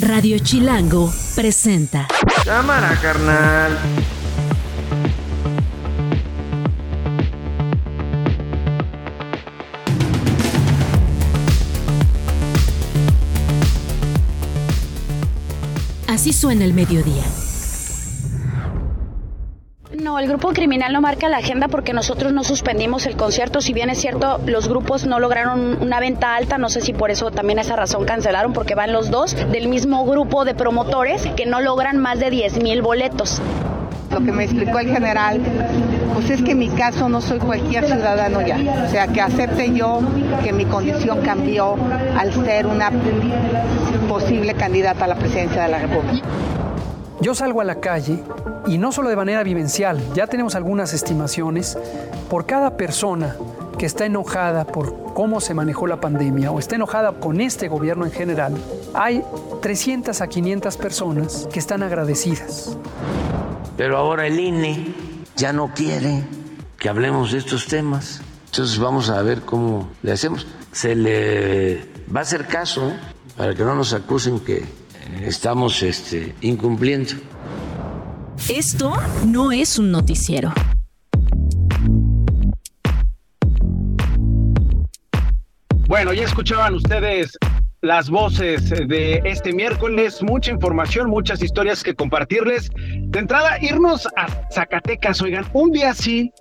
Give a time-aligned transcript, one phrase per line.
[0.00, 2.06] Radio Chilango presenta.
[2.44, 3.76] Cámara, carnal.
[16.06, 17.24] Así suena el mediodía.
[20.18, 23.60] El grupo criminal no marca la agenda porque nosotros no suspendimos el concierto.
[23.60, 27.12] Si bien es cierto, los grupos no lograron una venta alta, no sé si por
[27.12, 31.46] eso también esa razón cancelaron, porque van los dos del mismo grupo de promotores que
[31.46, 33.40] no logran más de 10 mil boletos.
[34.10, 35.40] Lo que me explicó el general,
[36.14, 38.58] pues es que en mi caso no soy cualquier ciudadano ya.
[38.84, 40.00] O sea, que acepte yo
[40.42, 41.76] que mi condición cambió
[42.16, 42.90] al ser una
[44.08, 46.26] posible candidata a la presidencia de la República.
[47.20, 48.22] Yo salgo a la calle
[48.66, 51.76] y no solo de manera vivencial, ya tenemos algunas estimaciones,
[52.30, 53.36] por cada persona
[53.76, 58.04] que está enojada por cómo se manejó la pandemia o está enojada con este gobierno
[58.04, 58.54] en general,
[58.94, 59.24] hay
[59.62, 62.76] 300 a 500 personas que están agradecidas.
[63.76, 64.94] Pero ahora el INE
[65.36, 66.22] ya no quiere
[66.78, 68.20] que hablemos de estos temas.
[68.46, 70.46] Entonces vamos a ver cómo le hacemos.
[70.70, 72.92] Se le va a hacer caso
[73.36, 74.64] para que no nos acusen que
[75.22, 77.14] estamos este, incumpliendo.
[78.48, 78.94] Esto
[79.26, 80.52] no es un noticiero.
[85.88, 87.36] Bueno, ya escuchaban ustedes
[87.80, 92.70] las voces de este miércoles, mucha información, muchas historias que compartirles.
[92.76, 96.32] De entrada, irnos a Zacatecas, oigan, un día sí,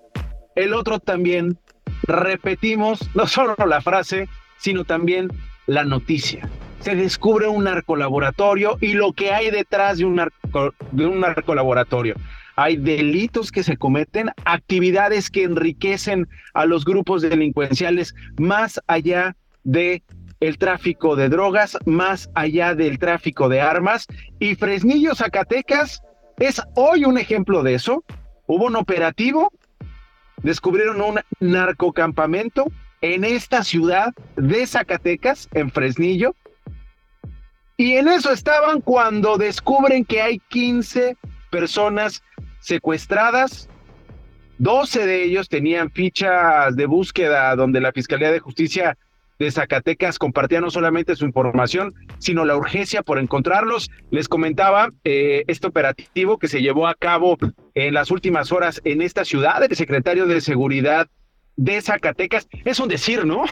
[0.56, 1.58] el otro también.
[2.04, 4.28] Repetimos no solo la frase,
[4.60, 5.30] sino también
[5.66, 6.50] la noticia.
[6.82, 12.16] Se descubre un narcolaboratorio y lo que hay detrás de un, narco, de un narcolaboratorio.
[12.56, 20.02] Hay delitos que se cometen, actividades que enriquecen a los grupos delincuenciales más allá de
[20.40, 24.08] el tráfico de drogas, más allá del tráfico de armas.
[24.40, 26.02] Y Fresnillo, Zacatecas,
[26.40, 28.04] es hoy un ejemplo de eso.
[28.46, 29.52] Hubo un operativo,
[30.44, 32.66] descubrieron un narcocampamento
[33.02, 36.36] en esta ciudad de Zacatecas, en Fresnillo.
[37.78, 41.16] Y en eso estaban cuando descubren que hay 15
[41.52, 42.24] personas
[42.60, 43.70] secuestradas.
[44.58, 48.98] 12 de ellos tenían fichas de búsqueda donde la Fiscalía de Justicia
[49.38, 53.92] de Zacatecas compartía no solamente su información, sino la urgencia por encontrarlos.
[54.10, 57.38] Les comentaba eh, este operativo que se llevó a cabo
[57.76, 59.62] en las últimas horas en esta ciudad.
[59.62, 61.08] El secretario de Seguridad
[61.56, 63.44] de Zacatecas, es un decir, ¿no?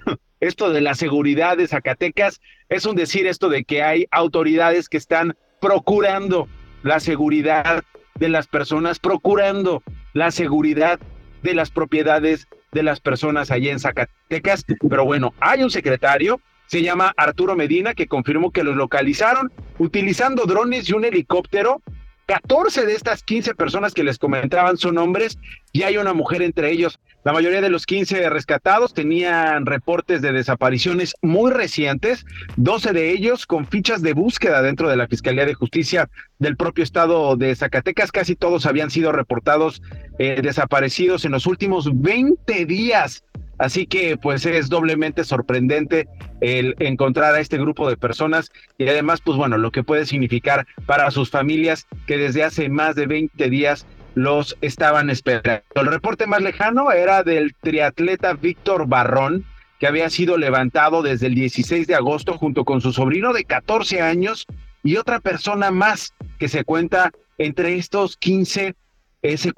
[0.46, 2.40] Esto de la seguridad de Zacatecas,
[2.70, 6.48] es un decir esto de que hay autoridades que están procurando
[6.84, 7.84] la seguridad
[8.14, 9.82] de las personas, procurando
[10.14, 11.00] la seguridad
[11.42, 14.66] de las propiedades de las personas allá en Zacatecas.
[14.88, 20.46] Pero bueno, hay un secretario, se llama Arturo Medina, que confirmó que los localizaron utilizando
[20.46, 21.82] drones y un helicóptero
[22.28, 25.40] 14 de estas 15 personas que les comentaban son hombres
[25.72, 27.00] y hay una mujer entre ellos.
[27.26, 32.24] La mayoría de los 15 rescatados tenían reportes de desapariciones muy recientes,
[32.58, 36.84] 12 de ellos con fichas de búsqueda dentro de la Fiscalía de Justicia del propio
[36.84, 38.12] estado de Zacatecas.
[38.12, 39.82] Casi todos habían sido reportados
[40.20, 43.24] eh, desaparecidos en los últimos 20 días.
[43.58, 46.08] Así que pues es doblemente sorprendente
[46.42, 50.68] el encontrar a este grupo de personas y además pues bueno, lo que puede significar
[50.86, 55.64] para sus familias que desde hace más de 20 días los estaban esperando.
[55.76, 59.46] El reporte más lejano era del triatleta Víctor Barrón,
[59.80, 64.02] que había sido levantado desde el 16 de agosto junto con su sobrino de 14
[64.02, 64.48] años
[64.84, 68.76] y otra persona más que se cuenta entre estos 15
[69.22, 69.52] ese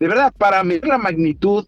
[0.00, 1.66] de verdad, para medir la magnitud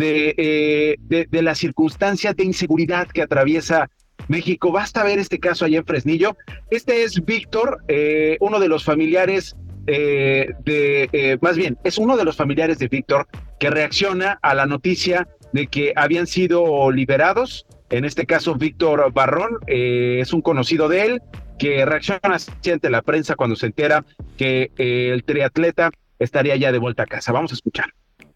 [0.00, 3.90] eh, de, de, la circunstancia de inseguridad que atraviesa
[4.26, 4.72] México.
[4.72, 6.36] Basta ver este caso allá en Fresnillo.
[6.70, 9.54] Este es Víctor, eh, uno de los familiares
[9.88, 13.26] eh, de, más bien, es uno de los familiares de Víctor
[13.58, 17.66] que reacciona a la noticia de que habían sido liberados.
[17.90, 21.22] En este caso, Víctor Barrón es un conocido de él
[21.58, 24.04] que reacciona ante la prensa cuando se entera
[24.36, 27.32] que el triatleta estaría ya de vuelta a casa.
[27.32, 27.86] Vamos a escuchar.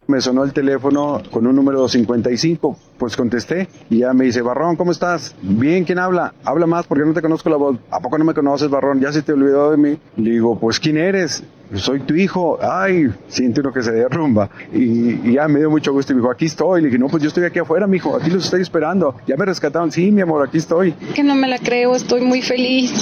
[0.06, 4.76] Me sonó el teléfono con un número 55, pues contesté y ya me dice, Barrón,
[4.76, 5.34] ¿cómo estás?
[5.42, 6.34] Bien, ¿quién habla?
[6.44, 7.76] Habla más porque no te conozco la voz.
[7.90, 9.00] ¿A poco no me conoces, Barrón?
[9.00, 9.98] Ya se te olvidó de mí.
[10.16, 11.42] Le digo, pues ¿quién eres?
[11.78, 14.50] soy tu hijo, ay, siente uno que se derrumba.
[14.72, 16.82] Y, ya me dio mucho gusto y me dijo, aquí estoy.
[16.82, 19.16] Le dije, no, pues yo estoy aquí afuera, mi hijo, aquí los estoy esperando.
[19.26, 20.92] Ya me rescataron, sí, mi amor, aquí estoy.
[21.14, 22.92] Que no me la creo, estoy muy feliz.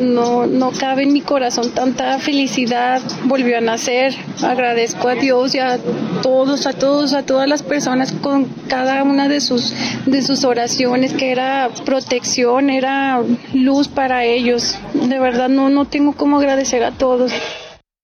[0.00, 3.02] No, no cabe en mi corazón tanta felicidad.
[3.24, 4.14] Volvió a nacer.
[4.42, 5.78] Agradezco a Dios y a
[6.22, 9.74] todos, a todos, a todas las personas con cada una de sus,
[10.06, 14.78] de sus oraciones, que era protección, era luz para ellos.
[14.94, 17.32] De verdad, no, no tengo cómo agradecer a todos.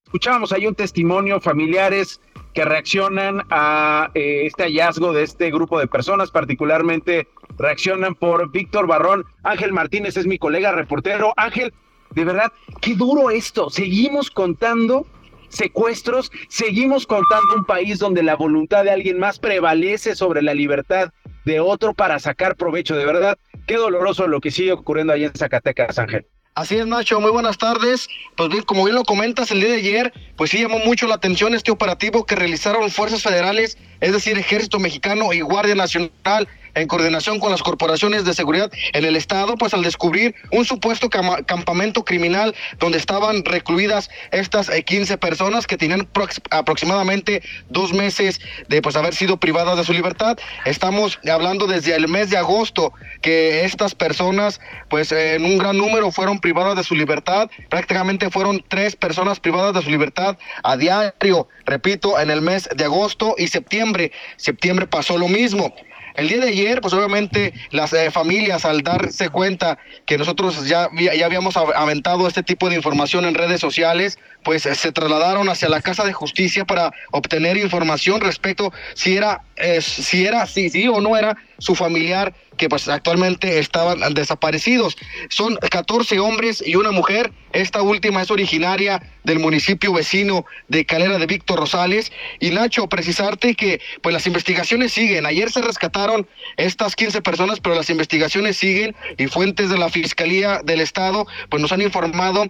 [0.05, 2.19] Escuchábamos ahí un testimonio, familiares
[2.53, 7.27] que reaccionan a eh, este hallazgo de este grupo de personas, particularmente
[7.57, 9.25] reaccionan por Víctor Barrón.
[9.43, 11.33] Ángel Martínez es mi colega reportero.
[11.37, 11.73] Ángel,
[12.11, 12.51] de verdad,
[12.81, 13.69] qué duro esto.
[13.69, 15.05] Seguimos contando
[15.47, 21.11] secuestros, seguimos contando un país donde la voluntad de alguien más prevalece sobre la libertad
[21.45, 22.95] de otro para sacar provecho.
[22.95, 26.25] De verdad, qué doloroso lo que sigue ocurriendo ahí en Zacatecas, Ángel.
[26.53, 28.09] Así es, Nacho, muy buenas tardes.
[28.35, 31.55] Pues como bien lo comentas, el día de ayer, pues sí llamó mucho la atención
[31.55, 37.39] este operativo que realizaron fuerzas federales, es decir, Ejército Mexicano y Guardia Nacional en coordinación
[37.39, 42.55] con las corporaciones de seguridad en el estado, pues al descubrir un supuesto campamento criminal
[42.79, 46.07] donde estaban recluidas estas 15 eh, personas que tenían
[46.49, 50.37] aproximadamente dos meses de pues haber sido privadas de su libertad.
[50.65, 54.59] Estamos hablando desde el mes de agosto que estas personas
[54.89, 57.49] pues en un gran número fueron privadas de su libertad.
[57.69, 62.85] Prácticamente fueron tres personas privadas de su libertad a diario, repito, en el mes de
[62.85, 64.11] agosto y septiembre.
[64.37, 65.73] Septiembre pasó lo mismo.
[66.15, 70.89] El día de ayer, pues obviamente las eh, familias al darse cuenta que nosotros ya,
[70.93, 75.69] ya habíamos aventado este tipo de información en redes sociales, pues eh, se trasladaron hacia
[75.69, 80.87] la Casa de Justicia para obtener información respecto si era, eh, si era, sí, sí
[80.87, 84.95] o no era su familiar que pues actualmente estaban desaparecidos.
[85.29, 87.33] Son 14 hombres y una mujer.
[87.53, 92.11] Esta última es originaria del municipio vecino de Calera de Víctor Rosales.
[92.39, 95.25] Y Nacho, precisarte que pues las investigaciones siguen.
[95.25, 100.61] Ayer se rescataron estas 15 personas, pero las investigaciones siguen y fuentes de la Fiscalía
[100.63, 102.45] del Estado pues nos han informado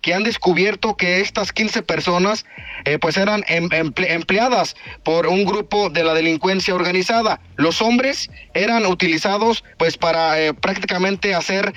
[0.00, 2.44] que han descubierto que estas 15 personas
[2.84, 7.40] eh, pues eran em, empleadas por un grupo de la delincuencia organizada.
[7.56, 11.74] Los hombres eran utilizados pues para eh, prácticamente hacer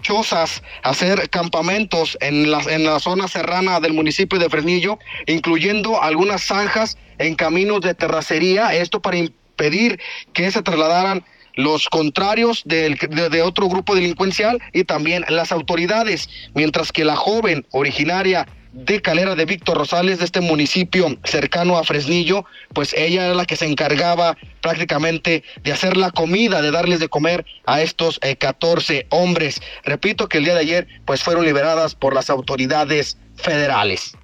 [0.00, 6.42] chozas, hacer campamentos en la, en la zona serrana del municipio de Fresnillo, incluyendo algunas
[6.42, 10.00] zanjas en caminos de terracería, esto para impedir
[10.32, 11.24] que se trasladaran
[11.54, 18.46] los contrarios de, otro grupo delincuencial y también las autoridades, mientras que la joven originaria
[18.72, 23.44] de Calera de Víctor Rosales, de este municipio cercano a Fresnillo, pues ella era la
[23.44, 28.96] que se encargaba prácticamente de hacer la comida, de darles de comer a estos 14
[28.96, 29.60] eh, hombres.
[29.84, 34.16] Repito que el día de ayer pues fueron liberadas por las autoridades federales.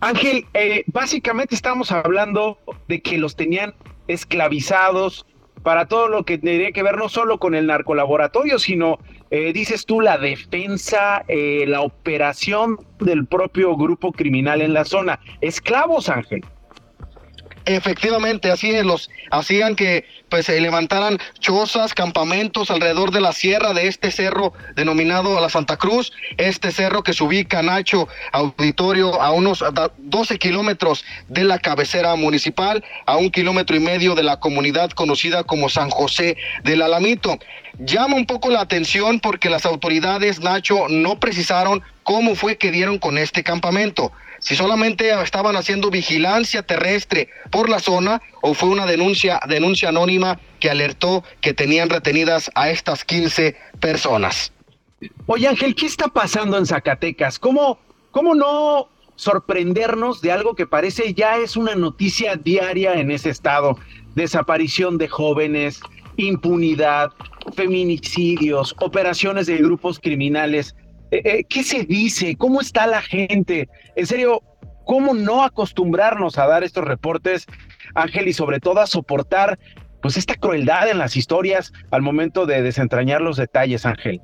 [0.00, 3.74] Ángel, eh, básicamente estamos hablando de que los tenían
[4.06, 5.26] esclavizados,
[5.64, 8.98] para todo lo que tendría que ver no solo con el narcolaboratorio, sino,
[9.30, 15.18] eh, dices tú, la defensa, eh, la operación del propio grupo criminal en la zona.
[15.40, 16.44] Esclavos, Ángel.
[17.66, 23.86] Efectivamente, así los hacían que pues se levantaran chozas, campamentos alrededor de la sierra de
[23.86, 29.64] este cerro denominado la Santa Cruz, este cerro que se ubica Nacho Auditorio a unos
[29.96, 35.44] 12 kilómetros de la cabecera municipal, a un kilómetro y medio de la comunidad conocida
[35.44, 37.38] como San José del Alamito.
[37.78, 42.98] Llama un poco la atención porque las autoridades, Nacho, no precisaron cómo fue que dieron
[42.98, 44.12] con este campamento
[44.44, 50.38] si solamente estaban haciendo vigilancia terrestre por la zona o fue una denuncia, denuncia anónima
[50.60, 54.52] que alertó que tenían retenidas a estas 15 personas.
[55.24, 57.38] Oye Ángel, ¿qué está pasando en Zacatecas?
[57.38, 57.78] ¿Cómo,
[58.10, 63.78] cómo no sorprendernos de algo que parece ya es una noticia diaria en ese estado?
[64.14, 65.80] Desaparición de jóvenes,
[66.18, 67.12] impunidad,
[67.56, 70.76] feminicidios, operaciones de grupos criminales.
[71.10, 72.36] Eh, eh, ¿Qué se dice?
[72.36, 73.68] ¿Cómo está la gente?
[73.96, 74.42] En serio,
[74.84, 77.46] ¿cómo no acostumbrarnos a dar estos reportes,
[77.94, 79.58] Ángel, y sobre todo a soportar
[80.02, 84.20] pues esta crueldad en las historias al momento de desentrañar los detalles, Ángel?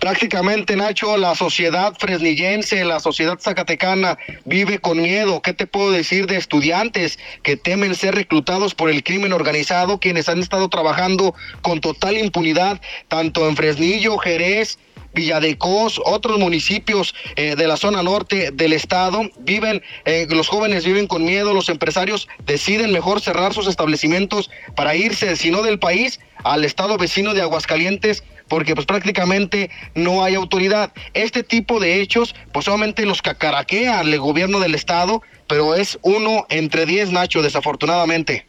[0.00, 5.42] Prácticamente, Nacho, la sociedad fresnillense, la sociedad zacatecana vive con miedo.
[5.42, 10.28] ¿Qué te puedo decir de estudiantes que temen ser reclutados por el crimen organizado, quienes
[10.28, 14.78] han estado trabajando con total impunidad, tanto en Fresnillo, Jerez,
[15.18, 21.08] Villadecos, otros municipios eh, de la zona norte del estado, viven, eh, los jóvenes viven
[21.08, 26.20] con miedo, los empresarios deciden mejor cerrar sus establecimientos para irse, si no del país,
[26.44, 30.92] al estado vecino de Aguascalientes porque pues prácticamente no hay autoridad.
[31.12, 36.46] Este tipo de hechos, pues solamente los cacaraquea el gobierno del estado, pero es uno
[36.48, 38.46] entre diez, Nacho, desafortunadamente.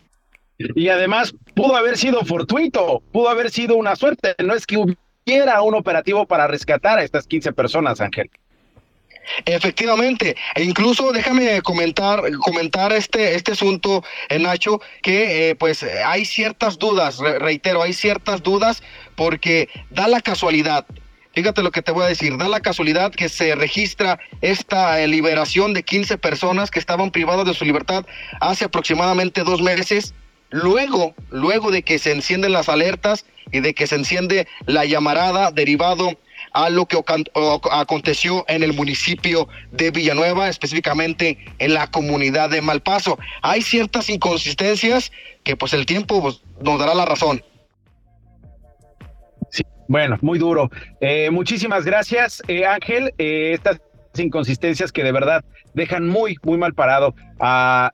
[0.76, 5.00] Y además pudo haber sido fortuito, pudo haber sido una suerte, no es que hubiera
[5.64, 8.30] un operativo para rescatar a estas 15 personas, Ángel.
[9.46, 16.26] Efectivamente, e incluso déjame comentar, comentar este, este asunto, eh, Nacho, que eh, pues hay
[16.26, 18.82] ciertas dudas, reitero, hay ciertas dudas
[19.16, 20.86] porque da la casualidad,
[21.34, 25.08] fíjate lo que te voy a decir, da la casualidad que se registra esta eh,
[25.08, 28.06] liberación de 15 personas que estaban privadas de su libertad
[28.42, 30.16] hace aproximadamente dos meses,
[30.50, 35.52] luego, luego de que se encienden las alertas y de que se enciende la llamarada
[35.52, 36.18] derivado
[36.54, 36.98] a lo que
[37.72, 43.20] aconteció en el municipio de Villanueva, específicamente en la comunidad de Malpaso.
[43.42, 45.12] Hay ciertas inconsistencias
[45.44, 47.44] que pues el tiempo pues, nos dará la razón.
[49.88, 50.70] Bueno, muy duro.
[51.02, 53.12] Eh, muchísimas gracias, eh, Ángel.
[53.18, 53.82] Eh, estas
[54.18, 57.92] inconsistencias que de verdad dejan muy, muy mal parado a,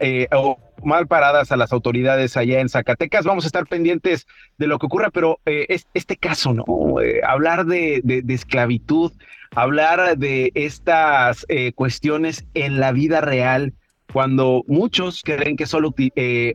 [0.85, 3.25] mal paradas a las autoridades allá en Zacatecas.
[3.25, 4.27] Vamos a estar pendientes
[4.57, 6.65] de lo que ocurra, pero eh, este caso, ¿no?
[7.01, 9.11] Eh, hablar de, esclavitud,
[9.55, 13.73] hablar de estas eh, cuestiones en la vida real,
[14.13, 15.93] cuando muchos creen que solo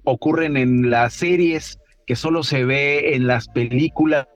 [0.05, 4.27] ocurren en las series, que solo se ve en las películas,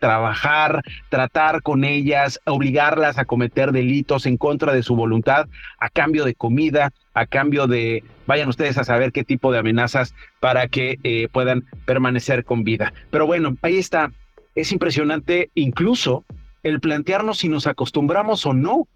[0.00, 5.46] trabajar, tratar con ellas, obligarlas a cometer delitos en contra de su voluntad
[5.78, 10.14] a cambio de comida, a cambio de, vayan ustedes a saber qué tipo de amenazas
[10.40, 12.92] para que eh, puedan permanecer con vida.
[13.10, 14.12] Pero bueno, ahí está.
[14.54, 16.24] Es impresionante incluso
[16.62, 18.88] el plantearnos si nos acostumbramos o no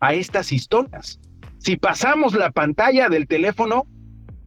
[0.00, 1.20] a estas historias.
[1.58, 3.86] Si pasamos la pantalla del teléfono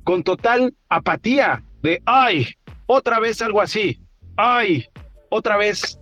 [0.04, 2.48] con total apatía de, ay,
[2.86, 4.00] otra vez algo así,
[4.36, 4.86] ay,
[5.30, 6.00] otra vez,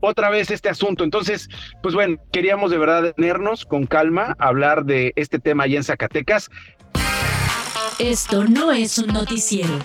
[0.00, 1.04] otra vez este asunto.
[1.04, 1.48] Entonces,
[1.82, 6.50] pues bueno, queríamos de verdad tenernos con calma, hablar de este tema allá en Zacatecas.
[7.98, 9.78] Esto no es un noticiero.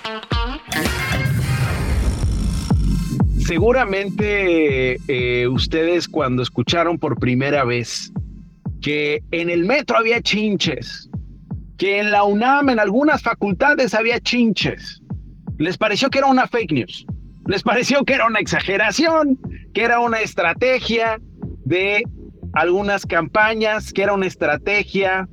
[3.39, 8.11] Seguramente eh, ustedes cuando escucharon por primera vez
[8.81, 11.09] que en el metro había chinches,
[11.77, 15.01] que en la UNAM en algunas facultades había chinches,
[15.57, 17.05] les pareció que era una fake news
[17.47, 19.39] les pareció que era una exageración,
[19.73, 21.19] que era una estrategia
[21.65, 22.03] de
[22.53, 25.27] algunas campañas, que era una estrategia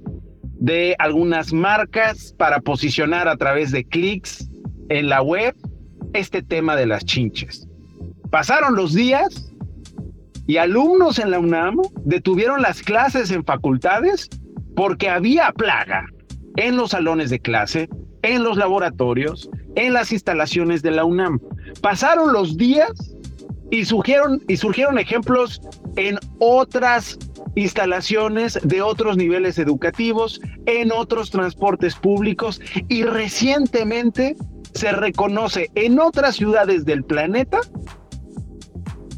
[0.61, 4.49] de algunas marcas para posicionar a través de clics
[4.89, 5.55] en la web
[6.13, 7.67] este tema de las chinches.
[8.31, 9.53] Pasaron los días
[10.47, 14.29] y alumnos en la UNAM detuvieron las clases en facultades
[14.77, 16.07] porque había plaga
[16.57, 17.89] en los salones de clase,
[18.23, 21.41] en los laboratorios, en las instalaciones de la UNAM.
[21.81, 22.93] Pasaron los días
[23.71, 25.61] y surgieron, y surgieron ejemplos
[25.97, 27.19] en otras
[27.55, 34.37] instalaciones de otros niveles educativos, en otros transportes públicos y recientemente
[34.75, 37.61] se reconoce en otras ciudades del planeta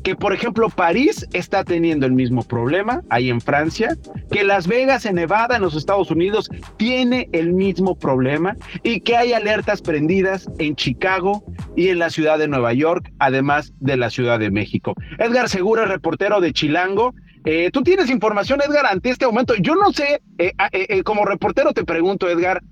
[0.07, 3.97] que por ejemplo París está teniendo el mismo problema ahí en Francia,
[4.31, 9.17] que Las Vegas en Nevada en los Estados Unidos tiene el mismo problema y que
[9.17, 11.43] hay alertas prendidas en Chicago
[11.75, 14.95] y en la ciudad de Nueva York, además de la Ciudad de México.
[15.19, 17.13] Edgar Segura, reportero de Chilango.
[17.45, 19.57] Eh, Tú tienes información, Edgar, ante este momento.
[19.57, 22.63] Yo no sé, eh, eh, como reportero te pregunto, Edgar,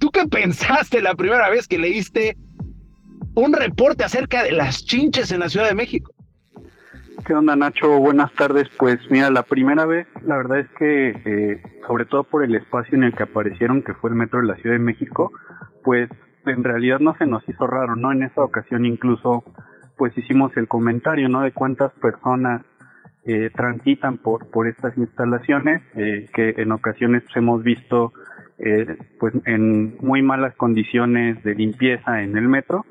[0.00, 2.36] ¿tú qué pensaste la primera vez que leíste
[3.36, 6.12] un reporte acerca de las chinches en la Ciudad de México?
[7.24, 7.98] ¿Qué onda Nacho?
[7.98, 8.68] Buenas tardes.
[8.78, 12.96] Pues mira, la primera vez, la verdad es que, eh, sobre todo por el espacio
[12.96, 15.32] en el que aparecieron, que fue el metro de la Ciudad de México,
[15.84, 16.08] pues
[16.46, 18.12] en realidad no se nos hizo raro, ¿no?
[18.12, 19.44] En esa ocasión incluso,
[19.96, 21.42] pues hicimos el comentario, ¿no?
[21.42, 22.62] De cuántas personas
[23.24, 28.12] eh, transitan por, por estas instalaciones, eh, que en ocasiones hemos visto,
[28.58, 32.86] eh, pues en muy malas condiciones de limpieza en el metro,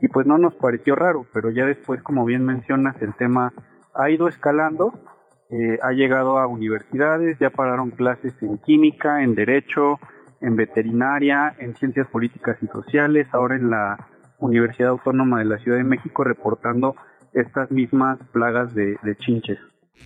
[0.00, 3.52] y pues no nos pareció raro, pero ya después, como bien mencionas, el tema
[3.94, 4.92] ha ido escalando,
[5.50, 9.98] eh, ha llegado a universidades, ya pararon clases en química, en derecho,
[10.40, 14.08] en veterinaria, en ciencias políticas y sociales, ahora en la
[14.38, 16.96] Universidad Autónoma de la Ciudad de México reportando
[17.32, 19.58] estas mismas plagas de chinches.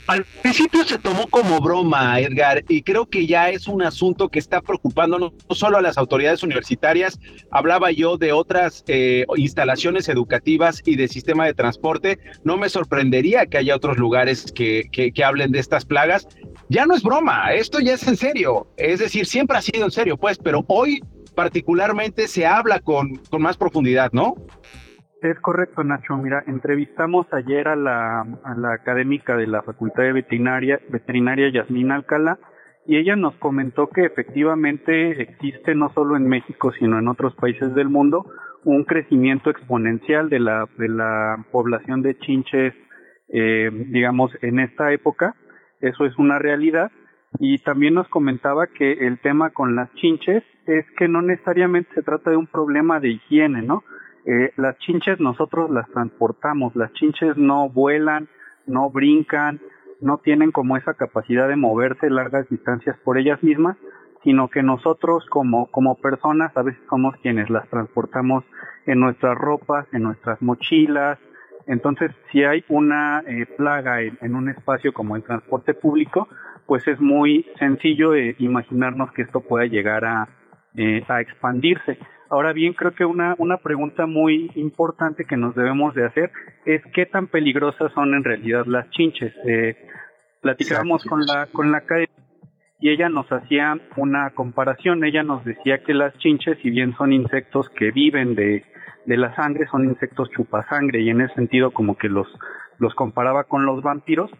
[0.08, 4.38] Al principio se tomó como broma, Edgar, y creo que ya es un asunto que
[4.38, 10.80] está preocupando no solo a las autoridades universitarias, hablaba yo de otras eh, instalaciones educativas
[10.86, 15.52] y de sistema de transporte, no me sorprendería que haya otros lugares que, que, hablen
[15.52, 16.26] de estas plagas.
[16.70, 19.90] Ya no es broma, esto ya es en serio, es decir, siempre ha sido en
[19.90, 21.02] serio, pues, pero hoy
[21.34, 24.36] particularmente se habla con, con más profundidad, ¿no?
[25.20, 26.16] Es correcto, Nacho.
[26.16, 28.24] Mira, entrevistamos ayer a la,
[28.72, 32.38] académica de la Facultad de Veterinaria, Veterinaria Yasmín Alcalá
[32.86, 37.74] y ella nos comentó que efectivamente existe no solo en México sino en otros países
[37.74, 38.24] del mundo
[38.64, 42.72] un crecimiento exponencial de la de la población de chinches
[43.28, 45.34] eh, digamos en esta época.
[45.80, 46.92] Eso es una realidad.
[47.40, 52.02] Y también nos comentaba que el tema con las chinches es que no necesariamente se
[52.02, 53.82] trata de un problema de higiene no
[54.30, 58.28] eh, las chinches nosotros las transportamos, las chinches no vuelan,
[58.66, 59.58] no brincan,
[60.02, 63.78] no tienen como esa capacidad de moverse largas distancias por ellas mismas,
[64.22, 68.44] sino que nosotros como, como personas a veces somos quienes las transportamos
[68.84, 71.18] en nuestras ropas, en nuestras mochilas.
[71.66, 76.28] Entonces, si hay una eh, plaga en, un espacio como el transporte público,
[76.66, 80.28] pues es muy sencillo eh, imaginarnos que esto pueda llegar a,
[81.08, 81.98] a expandirse.
[82.30, 86.30] Ahora bien, creo que una, una pregunta muy importante que nos debemos de hacer
[86.66, 89.32] es qué tan peligrosas son en realidad las chinches.
[89.46, 89.76] Eh,
[90.42, 91.82] platicábamos con la, con la
[92.80, 95.04] y ella nos hacía una comparación.
[95.04, 98.64] Ella nos decía que las chinches, si bien son insectos que viven de,
[99.06, 102.28] de la sangre, son insectos chupasangre y en ese sentido como que los,
[102.78, 104.30] los comparaba con los vampiros,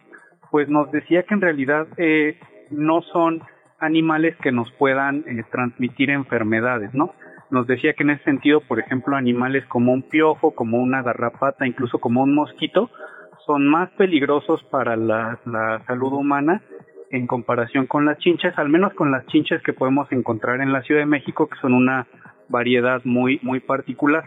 [0.51, 3.41] pues nos decía que en realidad eh, no son
[3.79, 7.13] animales que nos puedan eh, transmitir enfermedades, ¿no?
[7.51, 11.65] Nos decía que en ese sentido, por ejemplo, animales como un piojo, como una garrapata,
[11.65, 12.89] incluso como un mosquito,
[13.45, 15.39] son más peligrosos para la,
[15.87, 16.61] salud humana
[17.11, 20.83] en comparación con las chinches, al menos con las chinches que podemos encontrar en la
[20.83, 22.07] Ciudad de México, que son una
[22.49, 24.25] variedad muy, muy particular.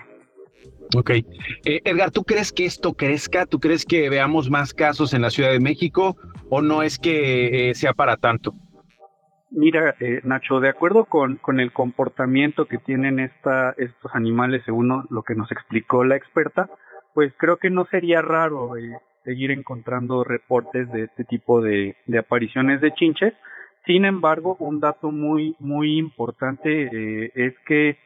[0.97, 1.11] Ok.
[1.11, 3.47] Eh, Edgar, ¿tú crees que esto crezca?
[3.47, 6.17] ¿Tú crees que veamos más casos en la Ciudad de México
[6.51, 8.55] o no es que eh, sea para tanto?
[9.55, 15.05] Mira, eh, Nacho, de acuerdo con, con el comportamiento que tienen esta, estos animales, según
[15.11, 16.71] lo que nos explicó la experta,
[17.15, 22.81] pues creo que no sería raro eh, seguir encontrando reportes de este tipo de, apariciones
[22.81, 23.35] de chinches.
[23.87, 27.99] Sin embargo, un dato muy, muy importante eh, es que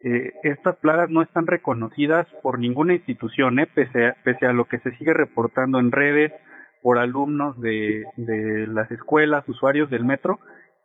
[0.00, 4.66] eh, estas plagas no están reconocidas por ninguna institución, eh, pese, a, pese a lo
[4.66, 6.32] que se sigue reportando en redes
[6.82, 8.04] por alumnos de
[8.68, 10.38] las escuelas, usuarios del metro,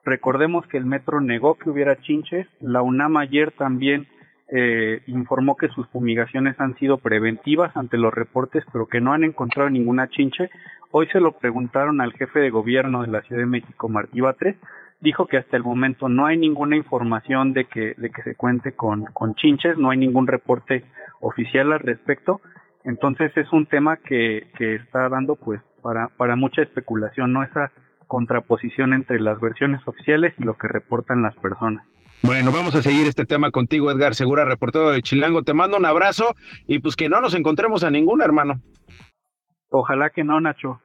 [0.05, 2.47] Recordemos que el metro negó que hubiera chinches.
[2.61, 4.07] La UNAM ayer también
[4.51, 9.23] eh, informó que sus fumigaciones han sido preventivas ante los reportes, pero que no han
[9.23, 10.49] encontrado ninguna chinche.
[10.91, 14.55] Hoy se lo preguntaron al jefe de gobierno de la Ciudad de México, Martí Batres.
[15.01, 18.73] Dijo que hasta el momento no hay ninguna información de que, de que se cuente
[18.73, 20.83] con, con chinches, no hay ningún reporte
[21.21, 22.41] oficial al respecto.
[22.83, 27.43] Entonces es un tema que, que está dando pues para, para mucha especulación, ¿no?
[27.43, 27.71] Esa
[28.09, 31.85] contraposición entre las versiones oficiales y lo que reportan las personas.
[32.23, 35.43] Bueno, vamos a seguir este tema contigo, Edgar Segura, reportero de Chilango.
[35.43, 36.35] Te mando un abrazo
[36.67, 38.59] y pues que no nos encontremos a ningún hermano.
[39.69, 40.81] Ojalá que no, Nacho.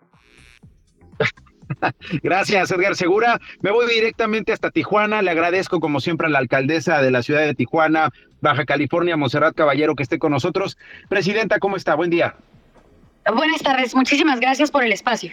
[2.22, 3.40] Gracias, Edgar Segura.
[3.62, 5.22] Me voy directamente hasta Tijuana.
[5.22, 8.10] Le agradezco, como siempre, a la alcaldesa de la ciudad de Tijuana,
[8.42, 10.76] Baja California, Monserrat Caballero, que esté con nosotros.
[11.08, 11.94] Presidenta, ¿cómo está?
[11.94, 12.36] Buen día.
[13.34, 13.94] Buenas tardes.
[13.94, 15.32] Muchísimas gracias por el espacio.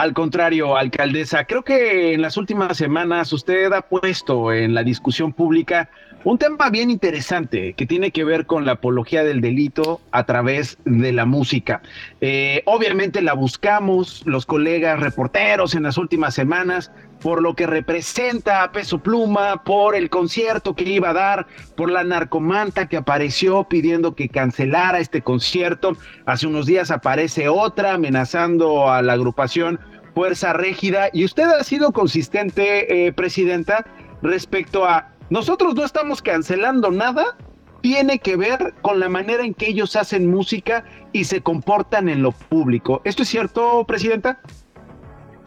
[0.00, 5.34] Al contrario, alcaldesa, creo que en las últimas semanas usted ha puesto en la discusión
[5.34, 5.90] pública
[6.24, 10.78] un tema bien interesante que tiene que ver con la apología del delito a través
[10.86, 11.82] de la música.
[12.22, 16.90] Eh, obviamente la buscamos los colegas reporteros en las últimas semanas
[17.22, 21.90] por lo que representa a Peso Pluma, por el concierto que iba a dar, por
[21.90, 25.96] la narcomanta que apareció pidiendo que cancelara este concierto.
[26.26, 29.80] Hace unos días aparece otra amenazando a la agrupación
[30.14, 33.86] Fuerza Régida y usted ha sido consistente, eh, Presidenta,
[34.22, 37.36] respecto a nosotros no estamos cancelando nada,
[37.80, 42.22] tiene que ver con la manera en que ellos hacen música y se comportan en
[42.22, 43.00] lo público.
[43.04, 44.40] ¿Esto es cierto, Presidenta?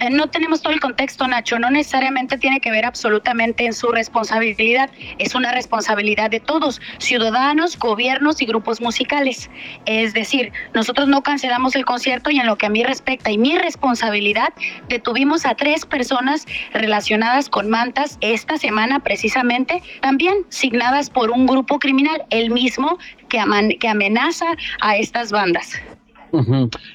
[0.04, 1.60] Eh, no tenemos todo el contexto, Nacho.
[1.60, 4.90] No necesariamente tiene que ver absolutamente en su responsabilidad.
[5.18, 9.50] Es una responsabilidad de todos, ciudadanos, gobiernos y grupos musicales.
[9.86, 13.38] Es decir, nosotros no cancelamos el concierto y en lo que a mí respecta y
[13.38, 14.50] mi responsabilidad,
[14.90, 21.80] detuvimos a tres personas relacionadas con mantas esta semana precisamente, también signadas por un grupo
[21.80, 22.98] criminal, el mismo
[23.30, 23.42] que,
[23.80, 24.48] que amenaza
[24.82, 25.80] a estas bandas.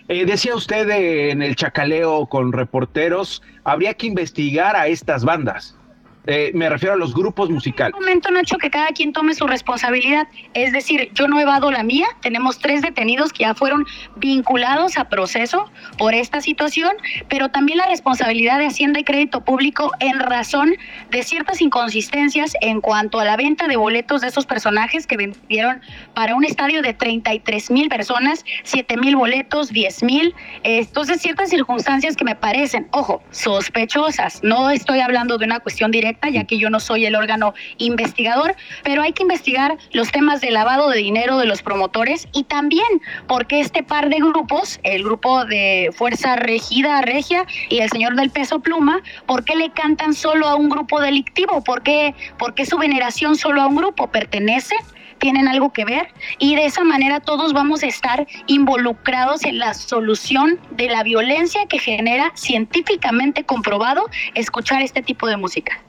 [0.09, 5.78] Eh, decía usted en el chacaleo con reporteros, habría que investigar a estas bandas.
[6.27, 7.95] Eh, me refiero a los grupos musicales.
[7.95, 10.29] Un momento, Nacho, que cada quien tome su responsabilidad.
[10.53, 12.07] Es decir, yo no he evado la mía.
[12.21, 16.93] Tenemos tres detenidos que ya fueron vinculados a proceso por esta situación,
[17.29, 20.75] pero también la responsabilidad de Hacienda y Crédito Público en razón
[21.11, 25.81] de ciertas inconsistencias en cuanto a la venta de boletos de esos personajes que vendieron
[26.15, 30.35] para un estadio de 33 mil personas, 7 mil boletos, 10 mil.
[30.63, 34.43] Entonces, ciertas circunstancias que me parecen, ojo, sospechosas.
[34.43, 38.57] No estoy hablando de una cuestión directa ya que yo no soy el órgano investigador,
[38.83, 42.89] pero hay que investigar los temas de lavado de dinero de los promotores y también
[43.27, 48.31] porque este par de grupos, el grupo de Fuerza Regida Regia y el señor del
[48.31, 51.63] peso pluma, ¿por qué le cantan solo a un grupo delictivo?
[51.63, 54.09] ¿Por qué, por qué su veneración solo a un grupo?
[54.09, 54.75] ¿Pertenece?
[55.19, 59.75] tienen algo que ver y de esa manera todos vamos a estar involucrados en la
[59.75, 65.83] solución de la violencia que genera científicamente comprobado escuchar este tipo de música.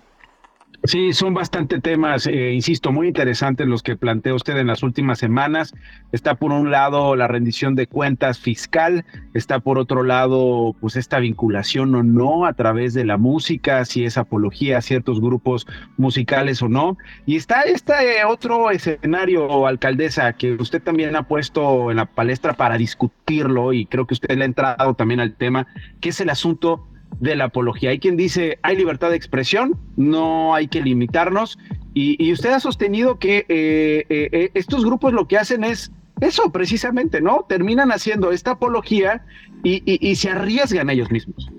[0.89, 5.19] Sí, son bastante temas, eh, insisto, muy interesantes los que plantea usted en las últimas
[5.19, 5.75] semanas.
[6.11, 11.19] Está por un lado la rendición de cuentas fiscal, está por otro lado, pues esta
[11.19, 16.59] vinculación o no a través de la música, si es apología a ciertos grupos musicales
[16.63, 16.97] o no.
[17.27, 22.79] Y está este otro escenario, alcaldesa, que usted también ha puesto en la palestra para
[22.79, 25.67] discutirlo y creo que usted le ha entrado también al tema,
[26.01, 26.88] que es el asunto
[27.19, 27.89] de la apología.
[27.91, 31.57] Hay quien dice, hay libertad de expresión, no hay que limitarnos.
[31.93, 35.91] Y, usted ha sostenido que eh, eh, eh, estos grupos lo que hacen es
[36.21, 37.45] eso precisamente, ¿no?
[37.49, 39.25] Terminan haciendo esta apología
[39.63, 41.49] y, se arriesgan ellos mismos.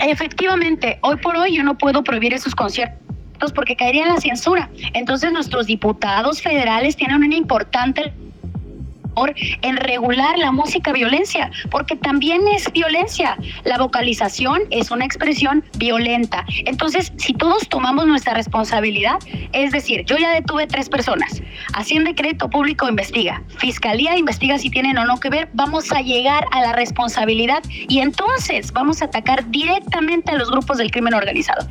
[0.00, 4.70] Efectivamente, hoy por hoy yo no puedo prohibir esos conciertos porque caería en la censura.
[4.94, 8.12] Entonces nuestros diputados federales tienen una importante
[9.62, 13.36] en regular la música violencia, porque también es violencia.
[13.64, 16.44] La vocalización es una expresión violenta.
[16.64, 19.18] Entonces, si todos tomamos nuestra responsabilidad,
[19.52, 21.42] es decir, yo ya detuve tres personas,
[21.74, 26.44] Hacienda decreto Público investiga, Fiscalía investiga si tienen o no que ver, vamos a llegar
[26.50, 31.66] a la responsabilidad y entonces vamos a atacar directamente a los grupos del crimen organizado.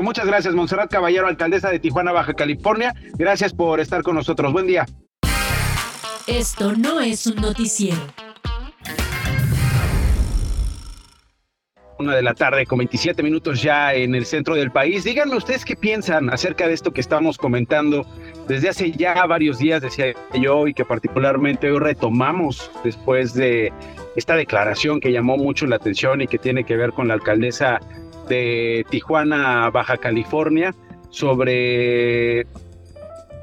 [0.00, 2.94] Muchas gracias, Monserrat Caballero, alcaldesa de Tijuana, Baja California.
[3.14, 4.52] Gracias por estar con nosotros.
[4.52, 4.86] Buen día.
[6.28, 7.96] Esto no es un noticiero.
[11.98, 15.04] Una de la tarde con 27 minutos ya en el centro del país.
[15.04, 18.04] Díganme ustedes qué piensan acerca de esto que estamos comentando
[18.46, 23.72] desde hace ya varios días, decía yo, y que particularmente hoy retomamos después de
[24.14, 27.80] esta declaración que llamó mucho la atención y que tiene que ver con la alcaldesa
[28.28, 30.74] de Tijuana, Baja California,
[31.08, 32.46] sobre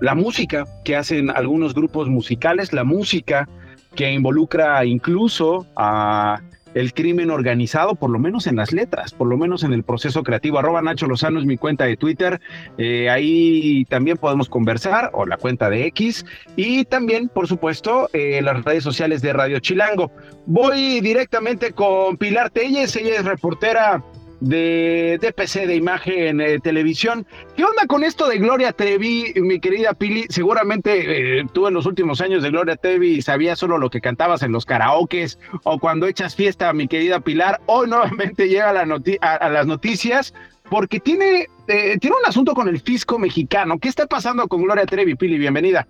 [0.02, 3.48] la música que hacen algunos grupos musicales, la música
[3.96, 6.42] que involucra incluso a
[6.76, 10.24] el crimen organizado, por lo menos en las letras, por lo menos en el proceso
[10.24, 10.60] creativo.
[10.60, 12.42] Arroba Nacho Lozano es mi cuenta de Twitter.
[12.78, 16.26] Eh, ahí también podemos conversar, o la cuenta de X,
[16.58, 20.12] y también, por supuesto, eh, las redes sociales de Radio Chilango.
[20.46, 24.04] Voy directamente con Pilar Telles, ella es reportera
[24.40, 27.26] de DPC de imagen eh, televisión.
[27.56, 30.26] ¿Qué onda con esto de Gloria Trevi, mi querida Pili?
[30.30, 34.44] Seguramente eh, tú en los últimos años de Gloria Trevi sabías solo lo que cantabas
[34.44, 37.62] en los karaokes o cuando echas fiesta, mi querida Pilar.
[37.66, 38.86] Hoy nuevamente llega la
[39.22, 40.34] a, las noticias
[40.70, 43.78] porque tiene, eh, tiene un asunto con el fisco mexicano.
[43.80, 45.38] ¿Qué está pasando con Gloria Trevi, Pili?
[45.38, 45.88] Bienvenida.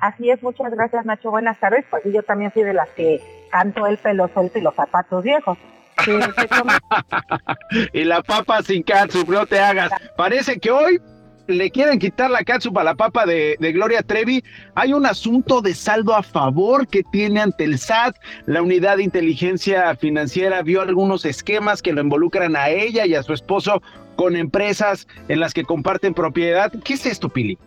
[0.00, 1.84] Así es, muchas gracias Nacho, buenas tardes.
[1.90, 5.58] Pues yo también soy de las que canto el pelo suelto y los zapatos viejos.
[7.92, 9.90] y la papa sin catsup, no te hagas.
[10.16, 11.00] Parece que hoy
[11.48, 14.44] le quieren quitar la catsup a la papa de, Gloria Trevi.
[14.74, 18.16] Hay un asunto de saldo a favor que tiene ante el SAT.
[18.46, 23.22] La unidad de inteligencia financiera vio algunos esquemas que lo involucran a ella y a
[23.22, 23.82] su esposo
[24.16, 26.72] con empresas en las que comparten propiedad.
[26.84, 27.58] ¿Qué es esto, Pili?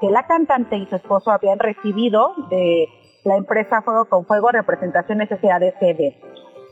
[0.00, 2.88] que la cantante y su esposo habían recibido de
[3.24, 6.16] la empresa Fuego con Fuego Representaciones S.A.D.C.D.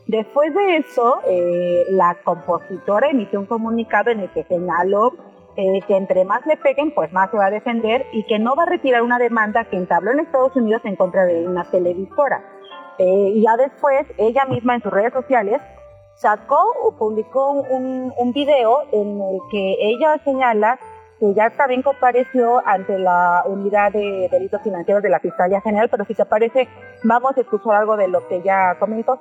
[0.07, 5.13] Después de eso, eh, la compositora emitió un comunicado en el que señaló
[5.57, 8.55] eh, que entre más le peguen, pues más se va a defender y que no
[8.55, 12.43] va a retirar una demanda que entabló en Estados Unidos en contra de una televisora.
[12.97, 15.61] Eh, y ya después, ella misma en sus redes sociales
[16.15, 20.79] sacó o publicó un, video en el que ella señala
[21.19, 26.03] que ya también compareció ante la unidad de delitos financieros de la Fiscalía General, pero
[26.03, 26.67] si te parece,
[27.03, 29.17] vamos a escuchar algo de lo que ella comentó.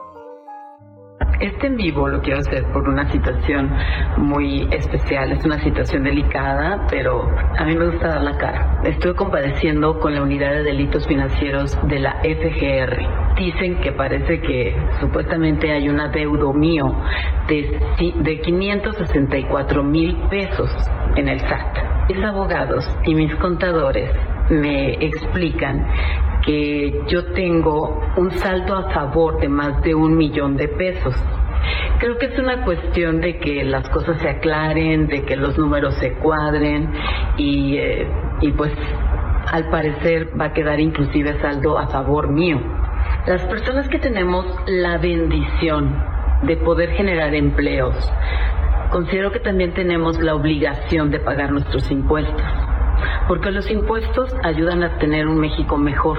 [1.41, 3.71] Este en vivo lo quiero hacer por una situación
[4.19, 8.81] muy especial, es una situación delicada, pero a mí me gusta dar la cara.
[8.85, 13.35] Estoy compadeciendo con la unidad de delitos financieros de la FGR.
[13.37, 16.95] Dicen que parece que supuestamente hay un adeudo mío
[17.49, 17.81] de,
[18.23, 20.71] de 564 mil pesos
[21.17, 22.09] en el SAT.
[22.09, 24.11] Mis abogados y mis contadores
[24.51, 25.85] me explican
[26.45, 31.15] que yo tengo un saldo a favor de más de un millón de pesos.
[31.99, 35.95] Creo que es una cuestión de que las cosas se aclaren, de que los números
[35.95, 36.93] se cuadren
[37.39, 38.07] y, eh,
[38.43, 38.73] y pues
[39.51, 42.61] al parecer va a quedar inclusive saldo a favor mío.
[43.27, 45.97] Las personas que tenemos la bendición
[46.43, 47.95] de poder generar empleos,
[48.91, 52.64] considero que también tenemos la obligación de pagar nuestros impuestos
[53.29, 56.19] porque los impuestos ayudan a tener un México mejor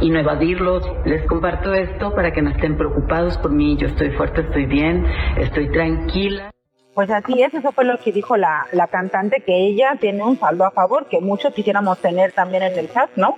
[0.00, 0.84] y no evadirlos.
[1.04, 3.76] Les comparto esto para que no estén preocupados por mí.
[3.76, 6.50] Yo estoy fuerte, estoy bien, estoy tranquila.
[6.94, 10.38] Pues así es, eso fue lo que dijo la, la cantante, que ella tiene un
[10.38, 13.36] saldo a favor, que muchos quisiéramos tener también en el chat, ¿no?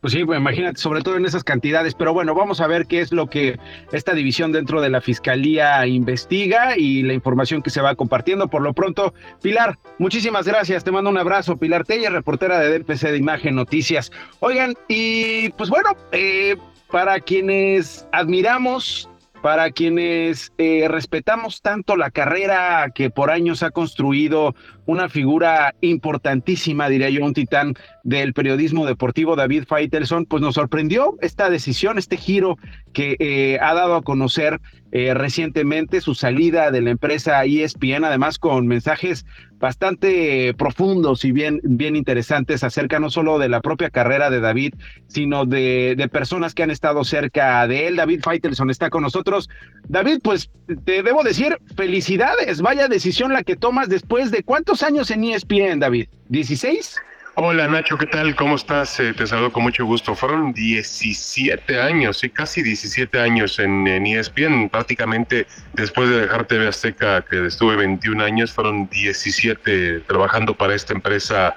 [0.00, 1.94] Pues sí, pues imagínate, sobre todo en esas cantidades.
[1.94, 3.58] Pero bueno, vamos a ver qué es lo que
[3.92, 8.48] esta división dentro de la Fiscalía investiga y la información que se va compartiendo.
[8.48, 10.84] Por lo pronto, Pilar, muchísimas gracias.
[10.84, 11.58] Te mando un abrazo.
[11.58, 14.10] Pilar Tella, reportera de DPC de Imagen Noticias.
[14.40, 16.56] Oigan, y pues bueno, eh,
[16.90, 19.10] para quienes admiramos
[19.42, 24.54] para quienes eh, respetamos tanto la carrera que por años ha construido
[24.90, 31.16] una figura importantísima, diría yo, un titán del periodismo deportivo, David Faitelson, pues nos sorprendió
[31.20, 32.58] esta decisión, este giro
[32.92, 34.60] que eh, ha dado a conocer
[34.92, 39.24] eh, recientemente su salida de la empresa ESPN, además con mensajes
[39.60, 44.74] bastante profundos y bien, bien interesantes acerca no solo de la propia carrera de David,
[45.06, 47.96] sino de, de personas que han estado cerca de él.
[47.96, 49.48] David Faitelson está con nosotros.
[49.86, 50.50] David, pues
[50.84, 55.78] te debo decir, felicidades, vaya decisión la que tomas después de cuántos años en ESPN,
[55.80, 56.96] David, ¿16?
[57.36, 58.34] Hola Nacho, ¿qué tal?
[58.34, 58.98] ¿Cómo estás?
[59.00, 60.14] Eh, te saludo con mucho gusto.
[60.14, 64.68] Fueron 17 años, sí, casi 17 años en, ESPN.
[64.68, 70.92] Prácticamente después de dejar TV Azteca, que estuve 21 años, fueron 17 trabajando para esta
[70.92, 71.56] empresa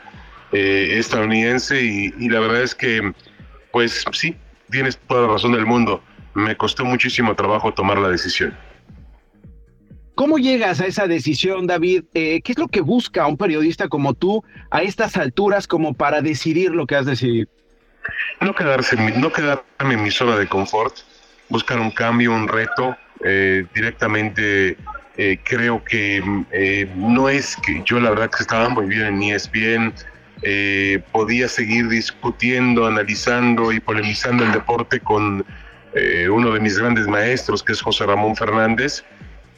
[0.52, 3.14] eh, estadounidense y la verdad es que,
[3.72, 4.38] pues sí,
[4.70, 6.04] tienes toda la razón del mundo.
[6.34, 8.56] Me costó muchísimo trabajo tomar la decisión.
[10.16, 12.04] ¿Cómo llegas a esa decisión, David?
[12.14, 16.22] Eh, ¿Qué es lo que busca un periodista como tú a estas alturas como para
[16.22, 17.50] decidir lo que has decidido?
[18.40, 20.98] No quedarse, no quedarme en mi zona de confort,
[21.50, 22.96] buscar un cambio, un reto.
[23.26, 24.78] Eh, directamente
[25.18, 26.22] eh, creo que
[26.96, 29.94] no es que yo la verdad que estaba muy bien en ESPN,
[31.12, 35.46] podía seguir discutiendo, analizando y polemizando el deporte con
[36.30, 39.06] uno de mis grandes maestros, que es José Ramón Fernández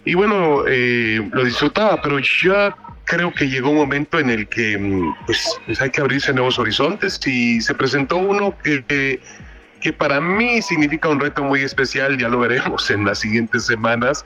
[0.06, 4.78] y bueno, eh, lo disfrutaba, pero ya creo que llegó un momento en el que
[4.78, 9.20] mm, pues, pues, hay que abrirse nuevos horizontes y se presentó uno que,
[9.82, 14.26] que, para mí significa un reto muy especial, ya lo veremos en las siguientes semanas,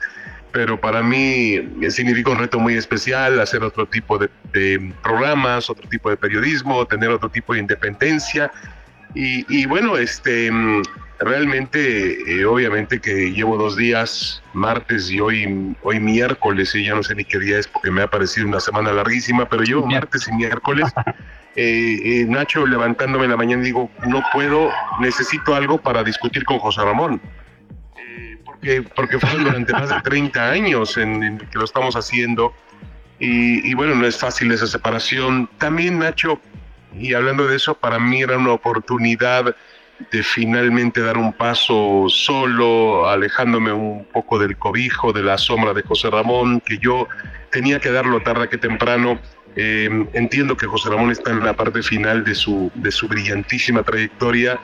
[0.52, 6.10] pero para mí significa un reto muy especial hacer otro tipo de programas, otro tipo
[6.10, 8.50] de periodismo, tener otro tipo de independencia.
[9.14, 10.82] Y, y bueno, este mm,
[11.20, 17.02] realmente, eh, obviamente que llevo dos días, martes y hoy, hoy miércoles, y ya no
[17.02, 20.26] sé ni qué día es porque me ha parecido una semana larguísima, pero llevo martes
[20.28, 20.90] y miércoles.
[21.56, 24.70] Eh, eh, Nacho levantándome en la mañana digo, no puedo,
[25.00, 27.20] necesito algo para discutir con José Ramón.
[28.44, 32.54] porque, porque fueron durante más de 30 años en, que lo estamos haciendo.
[33.18, 35.50] Y, y bueno, no es fácil esa separación.
[35.58, 36.40] También, Nacho,
[36.98, 39.54] y hablando de eso, para mí era una oportunidad
[40.10, 45.82] de finalmente dar un paso solo, alejándome un poco del cobijo, de la sombra de
[45.82, 47.06] José Ramón, que yo
[47.50, 49.20] tenía que darlo tarde que temprano.
[49.56, 53.82] Em, entiendo que José Ramón está en la parte final de su, de su brillantísima
[53.82, 54.58] trayectoria,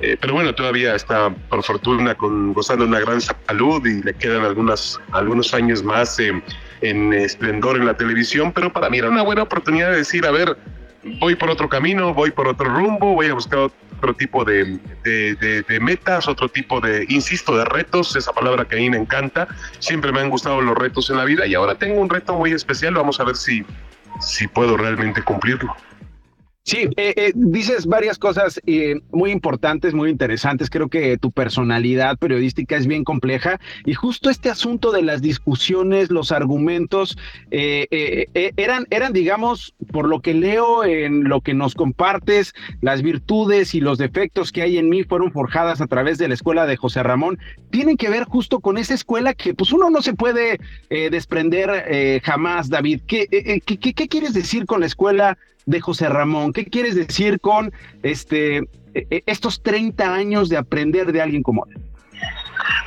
[0.00, 4.44] eh, pero bueno, todavía está, por fortuna, gozando de una gran salud y le quedan
[4.44, 9.42] algunas, algunos años más en esplendor en la televisión, pero para mí era una buena
[9.42, 10.56] oportunidad de decir, a ver,
[11.04, 14.78] voy por otro camino, voy por otro rumbo, voy a buscar otro tipo de,
[15.80, 19.48] metas, otro tipo de, insisto, de retos, esa palabra que a mí me encanta.
[19.78, 22.52] Siempre me han gustado los retos en la vida y ahora tengo un reto muy
[22.52, 23.64] especial, vamos a ver si,
[24.20, 25.74] si puedo realmente cumplirlo.
[26.64, 30.70] Sí, eh, eh, dices varias cosas eh, muy importantes, muy interesantes.
[30.70, 36.12] Creo que tu personalidad periodística es bien compleja y justo este asunto de las discusiones,
[36.12, 37.18] los argumentos,
[37.50, 43.80] eran, eran, digamos, por lo que leo en lo que nos compartes, las virtudes y
[43.80, 47.02] los defectos que hay en mí fueron forjadas a través de la escuela de José
[47.02, 47.40] Ramón.
[47.70, 52.68] Tienen que ver justo con esa escuela que pues uno no se puede desprender jamás,
[52.68, 53.00] David.
[53.06, 53.26] ¿Qué,
[53.66, 55.36] qué, qué quieres decir con la escuela?
[55.66, 56.52] De José Ramón?
[56.52, 57.72] ¿Qué quieres decir con
[58.02, 61.78] este, e, e, estos 30 años de aprender de alguien como él?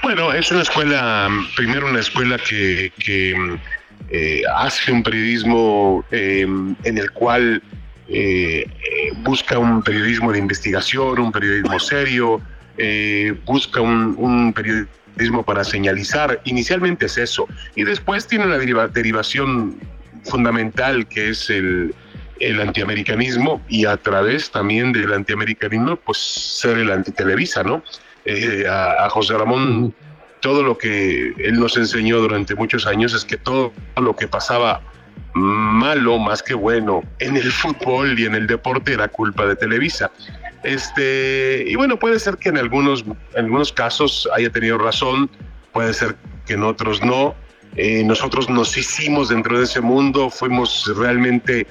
[0.03, 2.91] Bueno, es una escuela, primero una escuela que,
[4.09, 7.61] eh, hace un periodismo em, en el cual
[8.07, 8.65] eh,
[9.23, 12.41] busca un periodismo de investigación, un periodismo serio,
[12.77, 16.41] eh, busca un, periodismo para señalizar.
[16.45, 17.47] Inicialmente es eso.
[17.75, 19.75] Y después tiene una derivación
[20.23, 21.95] fundamental que es el,
[22.39, 27.83] el antiamericanismo y a través también del antiamericanismo, pues ser el antitelevisa, ¿no?
[28.25, 29.93] Eh, a, José Ramón,
[30.41, 34.81] todo lo que él nos enseñó durante muchos años es que todo lo que pasaba
[35.33, 40.11] malo más que bueno en el fútbol y en el deporte era culpa de Televisa.
[40.63, 43.05] Este, y bueno, puede ser que en algunos,
[43.37, 45.29] algunos casos haya tenido razón,
[45.71, 46.15] puede ser
[46.47, 47.35] que en otros no.
[47.75, 51.67] Eh, nosotros nos hicimos dentro de ese mundo, fuimos realmente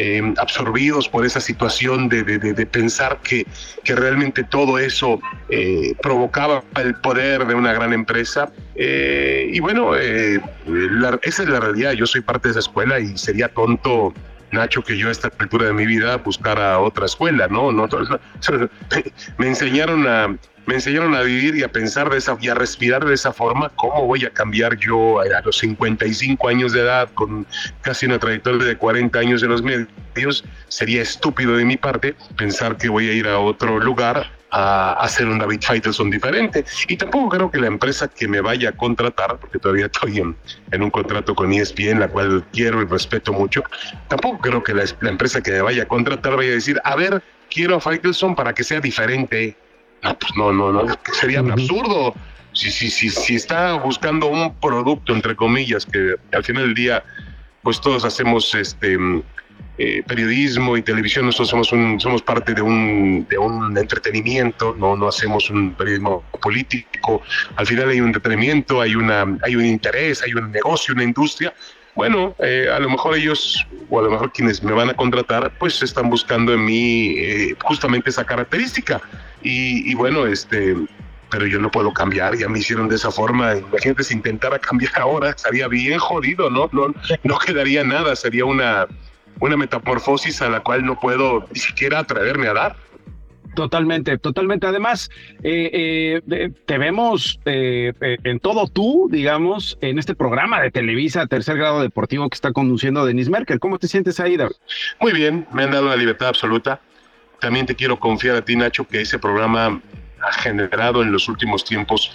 [0.00, 2.22] eh, absorbidos por esa situación de,
[2.70, 3.44] pensar que,
[3.84, 8.52] realmente todo eso eh, provocaba el poder de una gran empresa.
[8.76, 11.92] Eh, y bueno, esa es la realidad.
[11.94, 14.14] Yo soy parte de esa escuela y sería tonto.
[14.52, 17.72] Nacho, que yo a esta altura de mi vida buscara otra escuela, ¿no?
[17.72, 17.88] no
[19.38, 20.28] me enseñaron a,
[20.66, 23.70] me enseñaron a vivir y a pensar de esa y a respirar de esa forma.
[23.70, 27.46] ¿Cómo voy a cambiar yo a los 55 años de edad con
[27.82, 30.44] casi una trayectoria de 40 años en los medios?
[30.68, 35.26] Sería estúpido de mi parte pensar que voy a ir a otro lugar a hacer
[35.26, 36.64] un David Faitelson diferente.
[36.88, 40.36] Y tampoco creo que la empresa que me vaya a contratar, porque todavía estoy en,
[40.70, 43.62] en un contrato con ESPN, la cual quiero y respeto mucho,
[44.08, 46.96] tampoco creo que la, la empresa que me vaya a contratar vaya a decir, a
[46.96, 49.56] ver, quiero a Faitelson para que sea diferente
[50.02, 52.14] no, pues no, no, no, sería absurdo.
[52.52, 57.04] Si, si, si, si está buscando un producto, entre comillas, que al final del día,
[57.62, 58.96] pues todos hacemos este
[59.80, 64.96] eh, periodismo y televisión, nosotros somos, un, somos parte de un, de un entretenimiento, no,
[64.96, 67.22] no hacemos un periodismo político.
[67.54, 71.54] Al final hay un entretenimiento, hay, una, hay un interés, hay un negocio, una industria.
[71.94, 75.52] Bueno, eh, a lo mejor ellos, o a lo mejor quienes me van a contratar,
[75.58, 79.00] pues están buscando en mí eh, justamente esa característica
[79.42, 80.76] y, bueno, este,
[81.30, 83.56] pero yo no puedo cambiar, ya me hicieron de esa forma.
[83.56, 86.68] Imagínate si intentara cambiar ahora, estaría bien jodido, ¿no?
[86.72, 88.86] No, no quedaría nada, sería una,
[89.40, 92.76] una metamorfosis a la cual no puedo ni siquiera atreverme a dar.
[93.54, 94.68] Totalmente, totalmente.
[94.68, 95.10] Además,
[95.42, 101.56] eh, eh, te vemos eh, en todo tú, digamos, en este programa de Televisa, tercer
[101.56, 103.58] grado deportivo que está conduciendo Denis Merkel.
[103.58, 104.54] ¿Cómo te sientes ahí, David?
[105.00, 106.80] Muy bien, me han dado la libertad absoluta.
[107.40, 109.80] También te quiero confiar a ti, Nacho, que ese programa
[110.20, 112.12] ha generado en los últimos tiempos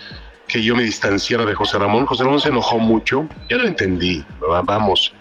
[0.47, 2.05] que yo me distanciara de José Ramón.
[2.05, 4.23] José Ramón se enojó mucho, ya lo entendí,
[4.65, 5.13] vamos.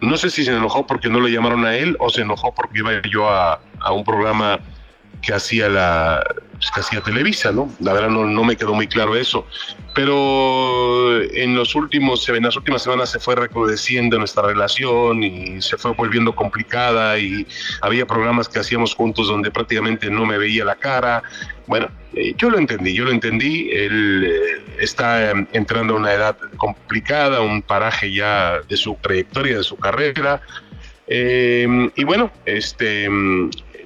[0.00, 2.78] No sé si se enojó porque no lo llamaron a él o se enojó porque
[2.78, 4.60] iba yo a, a un programa
[5.26, 7.70] que hacía la pues, que hacía Televisa, ¿no?
[7.80, 9.46] La verdad no, no, me quedó muy claro eso.
[9.94, 15.76] Pero en los últimos, en las últimas semanas se fue recrudeciendo nuestra relación y se
[15.76, 17.46] fue volviendo complicada y
[17.80, 21.22] había programas que hacíamos juntos donde prácticamente no me veía la cara.
[21.66, 23.70] Bueno, eh, yo lo entendí, yo lo entendí.
[23.72, 29.58] Él eh, está em, entrando a una edad complicada, un paraje ya de su trayectoria,
[29.58, 30.40] de su carrera.
[31.08, 33.08] Eh, y bueno, este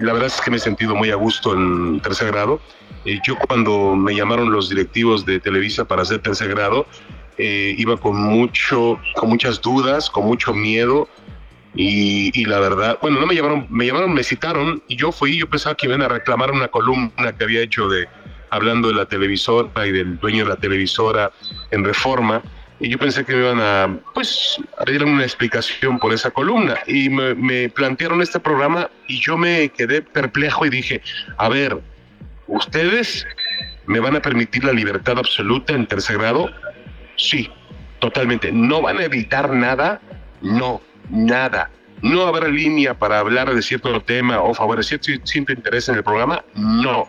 [0.00, 2.60] la verdad es que me he sentido muy a gusto en tercer grado.
[3.04, 6.86] Eh, yo cuando me llamaron los directivos de Televisa para hacer tercer grado,
[7.38, 11.08] eh, iba con mucho, con muchas dudas, con mucho miedo.
[11.72, 15.48] Y, la verdad, bueno, no me llamaron, me llamaron, me citaron y yo fui, yo
[15.48, 18.08] pensaba que iban a reclamar una columna que había hecho de
[18.50, 21.30] hablando de la televisora y del dueño de la televisora
[21.70, 22.42] en reforma
[22.80, 26.78] y yo pensé que me iban a, pues, a una explicación por esa columna.
[26.86, 31.02] Y me, plantearon este programa y yo me quedé perplejo y dije,
[31.36, 31.78] a ver,
[32.46, 33.26] ¿ustedes
[33.86, 36.50] me van a permitir la libertad absoluta en tercer grado?
[37.16, 37.50] Sí,
[37.98, 38.50] totalmente.
[38.50, 40.00] ¿No van a evitar nada?
[40.40, 41.70] No, nada
[42.02, 46.44] no habrá línea para hablar de cierto tema o favorecer cierto interés en el programa,
[46.54, 47.06] no.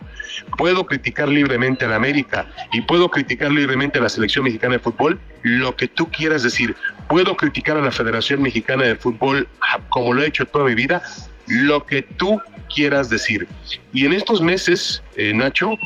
[0.56, 4.78] Puedo criticar libremente a la América y puedo criticar libremente a la selección mexicana de
[4.80, 6.74] fútbol, lo que tú quieras decir.
[7.08, 9.48] Puedo criticar a la Federación Mexicana de Fútbol
[9.88, 11.02] como lo he hecho toda mi vida,
[11.46, 12.40] lo que tú
[12.74, 13.46] quieras decir.
[13.92, 15.76] Y en estos meses, eh, Nacho,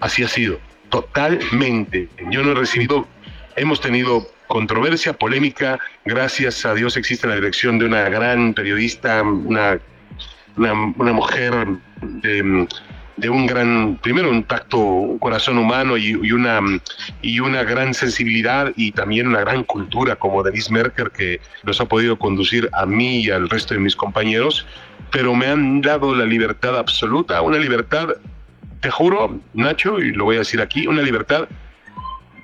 [0.00, 0.58] así ha sido,
[0.90, 2.08] totalmente.
[2.30, 3.06] Yo no he recibido,
[3.56, 9.78] hemos tenido controversia, polémica, gracias a Dios existe la dirección de una gran periodista, una,
[10.56, 11.66] una, mujer
[12.00, 12.66] de,
[13.16, 16.60] de, un gran, primero un tacto, un corazón humano y, y, una,
[17.22, 21.86] y una gran sensibilidad y también una gran cultura como Denise Merker que nos ha
[21.86, 24.66] podido conducir a mí y al resto de mis compañeros,
[25.10, 28.08] pero me han dado la libertad absoluta, una libertad,
[28.80, 31.48] te juro, Nacho, y lo voy a decir aquí, una libertad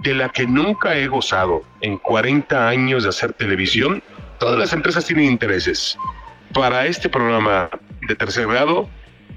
[0.02, 4.02] de la que nunca he gozado en 40 años de hacer televisión.
[4.38, 5.98] Todas las empresas tienen intereses.
[6.54, 7.68] Para este programa
[8.08, 8.88] de tercer grado,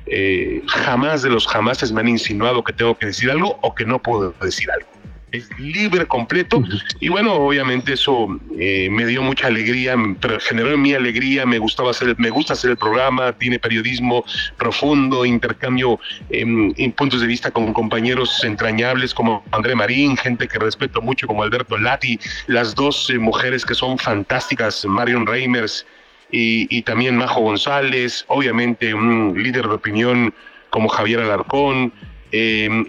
[0.05, 3.85] eh, jamás de los jamases me han insinuado que tengo que decir algo o que
[3.85, 4.92] no puedo decir algo
[5.33, 6.63] es libre completo.
[6.99, 11.57] Y bueno obviamente eso eh, me dio mucha alegría pero generó en mi alegría me
[11.57, 14.23] gustaba hacer me gusta hacer el programa tiene periodismo
[14.57, 20.59] profundo intercambio em, en, puntos de vista con compañeros entrañables como André Marín gente que
[20.59, 25.85] respeto mucho como Alberto Lati las dos eh, mujeres que son fantásticas Marion Reimers
[26.31, 30.33] y, y también Majo González obviamente un líder de opinión
[30.69, 31.91] como Javier Alarcón
[32.35, 32.87] eh,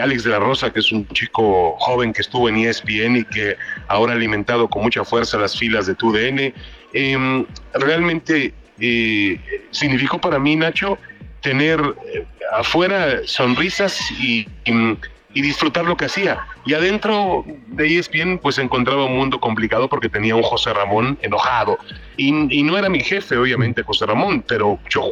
[0.00, 3.56] Alex de la Rosa, que es un chico joven que estuvo en ESPN y que
[3.88, 6.54] ahora ha alimentado con mucha fuerza las filas de TUDN.
[6.94, 7.44] Em,
[7.74, 9.38] realmente eh,
[9.70, 10.96] significó para mí, Nacho,
[11.42, 11.78] tener
[12.14, 14.96] eh, afuera sonrisas y, y
[15.42, 16.46] disfrutar lo que hacía.
[16.64, 21.78] Y adentro de ESPN pues encontraba un mundo complicado porque tenía un José Ramón enojado.
[22.16, 25.04] Y, no era mi jefe, obviamente, José Ramón, pero yo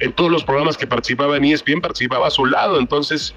[0.00, 2.78] en todos los programas que participaba en ESPN participaba a su lado.
[2.78, 3.34] Entonces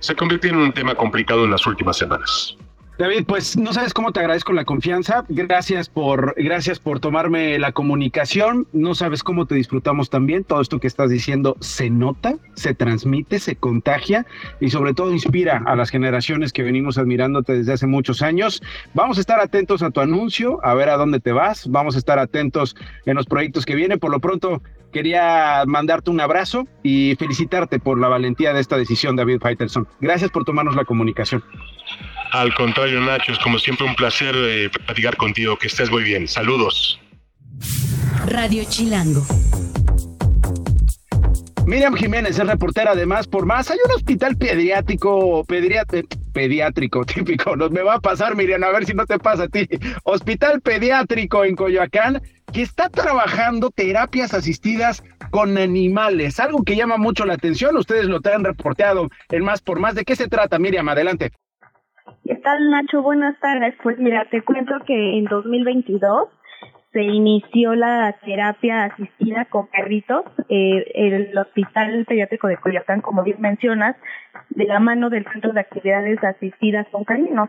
[0.00, 2.56] se convirtió en un tema complicado en las últimas semanas.
[2.98, 5.24] David, pues no sabes cómo te agradezco la confianza.
[5.28, 8.66] Gracias por, gracias por tomarme la comunicación.
[8.72, 10.44] No sabes cómo te disfrutamos también.
[10.44, 14.26] Todo esto que estás diciendo se nota, se transmite, se contagia
[14.60, 18.62] y sobre todo inspira a las generaciones que venimos admirándote desde hace muchos años.
[18.92, 21.68] Vamos a estar atentos a tu anuncio, a ver a dónde te vas.
[21.68, 22.76] Vamos a estar atentos
[23.06, 23.98] en los proyectos que vienen.
[23.98, 24.62] Por lo pronto,
[24.92, 29.88] quería mandarte un abrazo y felicitarte por la valentía de esta decisión, David Faitelson.
[30.00, 31.42] Gracias por tomarnos la comunicación.
[32.32, 35.58] Al contrario, Nacho, es como siempre un placer eh, platicar contigo.
[35.58, 36.26] Que estés muy bien.
[36.26, 36.98] Saludos.
[38.26, 39.22] Radio Chilango.
[41.66, 43.70] Miriam Jiménez es reportera además por más.
[43.70, 45.44] Hay un hospital pediátrico,
[46.32, 47.54] pediátrico típico.
[47.54, 49.68] Nos me va a pasar, Miriam, a ver si no te pasa a ti.
[50.04, 56.40] Hospital pediátrico en Coyoacán que está trabajando terapias asistidas con animales.
[56.40, 57.76] Algo que llama mucho la atención.
[57.76, 59.94] Ustedes lo han reporteado en más por más.
[59.94, 60.88] ¿De qué se trata, Miriam?
[60.88, 61.30] Adelante.
[62.24, 63.02] ¿Qué tal, Nacho?
[63.02, 63.74] Buenas tardes.
[63.82, 66.28] Pues mira, te cuento que en 2022
[66.92, 73.40] se inició la terapia asistida con perritos, eh, el Hospital Pediátrico de Coyoacán, como bien
[73.40, 73.96] mencionas,
[74.50, 77.48] de la mano del Centro de Actividades Asistidas con Caninos.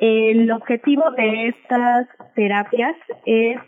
[0.00, 2.96] El objetivo de estas terapias
[3.26, 3.58] es,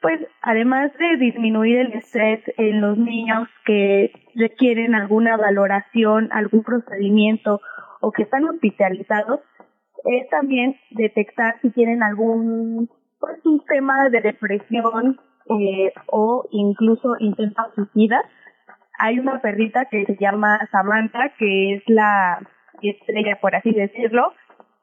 [0.00, 7.60] pues, además de disminuir el estrés en los niños que requieren alguna valoración, algún procedimiento
[8.00, 9.40] o que están hospitalizados,
[10.04, 12.88] es también detectar si tienen algún
[13.18, 18.22] pues, un tema de depresión eh, o incluso intentos suicidas.
[18.98, 22.38] Hay una perrita que se llama Samantha, que es la
[22.82, 24.32] estrella, por así decirlo,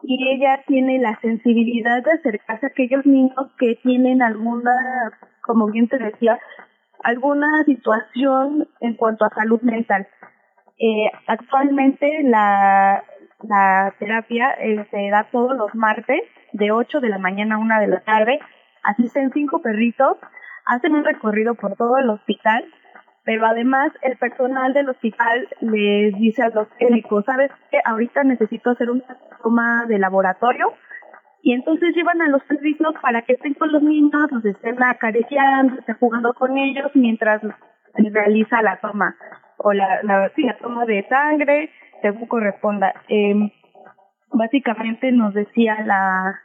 [0.03, 4.71] y ella tiene la sensibilidad de acercarse a aquellos niños que tienen alguna,
[5.41, 6.39] como bien te decía,
[7.03, 10.07] alguna situación en cuanto a salud mental.
[10.79, 13.03] Eh, actualmente la,
[13.43, 16.21] la terapia eh, se da todos los martes
[16.53, 18.39] de 8 de la mañana a 1 de la tarde.
[18.83, 20.17] Asisten cinco perritos,
[20.65, 22.65] hacen un recorrido por todo el hospital,
[23.23, 27.79] pero además el personal del hospital les dice a los médicos, ¿sabes qué?
[27.85, 29.03] Ahorita necesito hacer una
[29.43, 30.73] toma de laboratorio.
[31.43, 35.79] Y entonces llevan a los perritos para que estén con los niños, los estén acariciando,
[35.79, 37.41] estén jugando con ellos mientras
[37.95, 39.15] realiza la toma
[39.57, 40.31] o la, la,
[40.61, 41.69] toma de sangre,
[42.01, 42.93] según corresponda.
[43.07, 43.35] Eh,
[44.31, 46.39] básicamente nos decía la,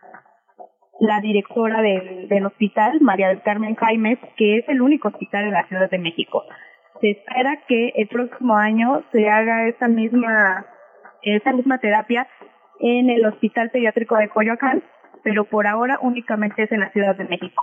[1.01, 5.53] la directora del, del hospital, María del Carmen Jaime, que es el único hospital en
[5.53, 6.43] la Ciudad de México.
[7.01, 10.67] Se espera que el próximo año se haga esta misma,
[11.23, 12.27] esta misma terapia
[12.81, 14.83] en el Hospital Pediátrico de Coyoacán,
[15.23, 17.63] pero por ahora únicamente es en la Ciudad de México.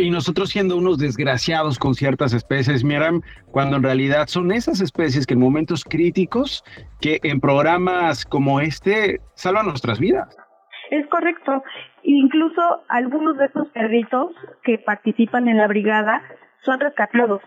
[0.00, 3.20] Y nosotros siendo unos desgraciados con ciertas especies, Miram,
[3.52, 6.64] cuando en realidad son esas especies que en momentos críticos,
[7.00, 10.36] que en programas como este salvan nuestras vidas.
[10.90, 11.62] Es correcto.
[12.02, 14.32] Incluso algunos de estos perritos
[14.64, 16.22] que participan en la brigada
[16.64, 17.40] son rescatados.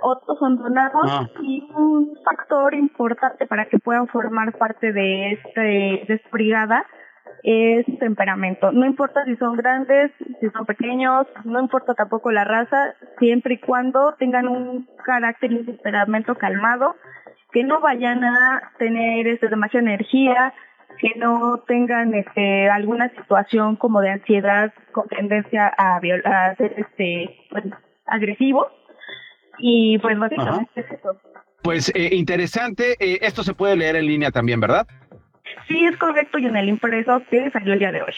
[0.00, 1.28] otros abandonados Ah.
[1.42, 6.86] y un factor importante para que puedan formar parte de este de esta brigada
[7.42, 8.72] es temperamento.
[8.72, 10.10] No importa si son grandes,
[10.40, 15.56] si son pequeños, no importa tampoco la raza, siempre y cuando tengan un carácter y
[15.56, 16.96] un temperamento calmado,
[17.52, 20.52] que no vayan a tener este, demasiada energía,
[21.00, 26.74] que no tengan este alguna situación como de ansiedad con tendencia a, viol- a ser
[26.76, 27.64] este pues,
[28.06, 28.66] agresivos
[29.58, 31.16] y pues básicamente es eso.
[31.62, 34.86] Pues eh, interesante, eh, esto se puede leer en línea también, ¿verdad?
[35.66, 38.12] Sí, es correcto y en el impreso que salió el día de hoy.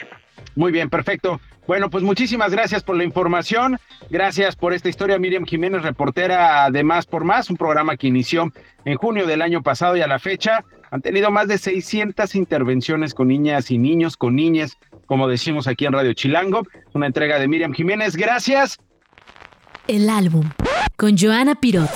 [0.57, 1.41] Muy bien, perfecto.
[1.67, 3.79] Bueno, pues muchísimas gracias por la información.
[4.09, 8.53] Gracias por esta historia, Miriam Jiménez, reportera de Más por Más, un programa que inició
[8.85, 13.15] en junio del año pasado y a la fecha han tenido más de 600 intervenciones
[13.15, 14.77] con niñas y niños, con niñas,
[15.07, 16.67] como decimos aquí en Radio Chilango.
[16.93, 18.17] Una entrega de Miriam Jiménez.
[18.17, 18.81] Gracias.
[19.87, 20.51] El álbum
[20.97, 21.91] con Joana Pirot.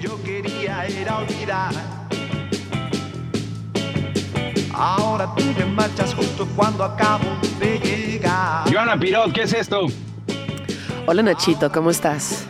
[0.00, 1.95] yo quería era olvidar.
[4.88, 7.24] Ahora tú te marchas justo cuando acabo
[7.58, 8.72] de llegar.
[8.72, 9.88] Joana Pirot, ¿qué es esto?
[11.06, 12.46] Hola Nachito, ¿cómo estás?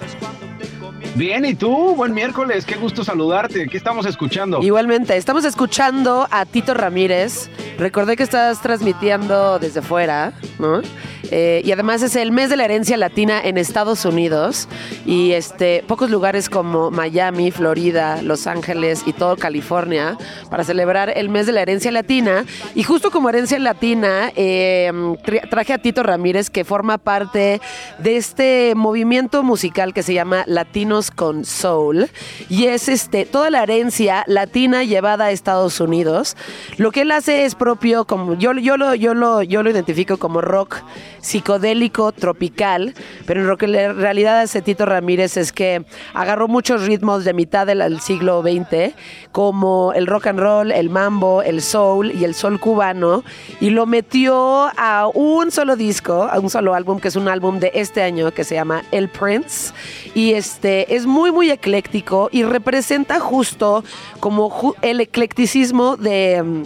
[1.14, 1.94] Bien, ¿y tú?
[1.96, 3.66] Buen miércoles, qué gusto saludarte.
[3.68, 4.62] ¿Qué estamos escuchando?
[4.62, 7.48] Igualmente, estamos escuchando a Tito Ramírez.
[7.78, 10.82] Recordé que estás transmitiendo desde fuera, ¿no?
[11.30, 14.68] Eh, y además es el mes de la herencia latina en Estados Unidos.
[15.04, 20.16] Y este, pocos lugares como Miami, Florida, Los Ángeles y todo California
[20.50, 22.44] para celebrar el mes de la herencia latina.
[22.74, 27.60] Y justo como herencia latina, tra- traje a Tito Ramírez, que forma parte
[27.98, 32.08] de este movimiento musical que se llama Latinos con Soul.
[32.48, 36.36] Y es este, toda la herencia latina llevada a Estados Unidos.
[36.76, 40.16] Lo que él hace es propio, como yo, yo, lo, yo, lo, yo lo identifico
[40.16, 40.76] como rock
[41.20, 42.94] psicodélico tropical,
[43.26, 47.66] pero lo que en realidad hace Tito Ramírez es que agarró muchos ritmos de mitad
[47.66, 48.94] del siglo XX,
[49.32, 53.24] como el rock and roll, el mambo, el soul y el soul cubano,
[53.60, 57.58] y lo metió a un solo disco, a un solo álbum, que es un álbum
[57.58, 59.72] de este año que se llama El Prince,
[60.14, 63.84] y este es muy, muy ecléctico y representa justo
[64.20, 66.64] como el eclecticismo de...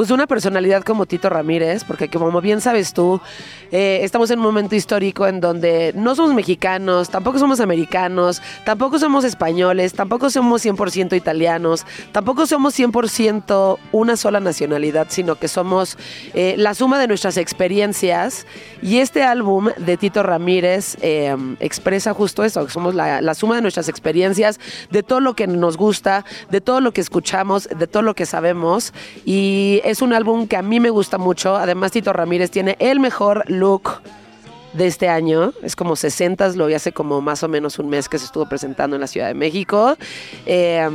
[0.00, 3.20] pues una personalidad como Tito Ramírez, porque como bien sabes tú,
[3.70, 8.98] eh, estamos en un momento histórico en donde no somos mexicanos, tampoco somos americanos, tampoco
[8.98, 15.98] somos españoles, tampoco somos 100% italianos, tampoco somos 100% una sola nacionalidad, sino que somos
[16.32, 18.46] eh, la suma de nuestras experiencias.
[18.80, 23.56] Y este álbum de Tito Ramírez eh, expresa justo eso, que somos la, la suma
[23.56, 27.86] de nuestras experiencias, de todo lo que nos gusta, de todo lo que escuchamos, de
[27.86, 28.94] todo lo que sabemos.
[29.26, 31.56] Y es un álbum que a mí me gusta mucho.
[31.56, 34.00] Además, Tito Ramírez tiene el mejor look
[34.72, 35.52] de este año.
[35.62, 38.46] Es como 60, lo vi hace como más o menos un mes que se estuvo
[38.48, 39.96] presentando en la Ciudad de México.
[40.46, 40.88] Eh,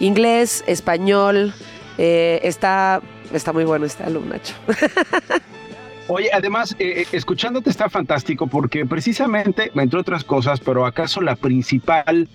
[0.00, 1.52] inglés, español.
[1.98, 3.00] eh, está,
[3.32, 4.54] está muy bueno este álbum, Nacho.
[6.08, 11.36] Oye, además, eh, eh, escuchándote está fantástico porque precisamente, entre otras cosas, pero acaso la
[11.36, 12.28] principal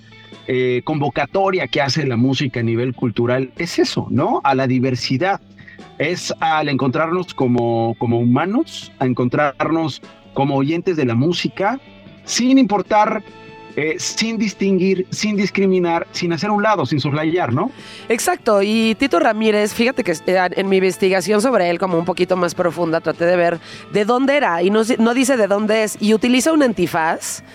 [0.84, 4.42] convocatoria que hace la música a nivel cultural es eso, ¿no?
[4.44, 5.40] A la diversidad.
[6.04, 10.02] Es al encontrarnos como, como humanos, a encontrarnos
[10.34, 11.80] como oyentes de la música,
[12.26, 13.24] sin importar,
[13.78, 17.72] eh, sin distinguir, sin discriminar, sin hacer un lado, sin soslayar, ¿no?
[18.10, 22.36] Exacto, y Tito Ramírez, fíjate que eh, en mi investigación sobre él, como un poquito
[22.36, 23.62] más profunda, traté de ver
[23.94, 27.46] de dónde era y no, no dice de dónde es, y utiliza un antifaz.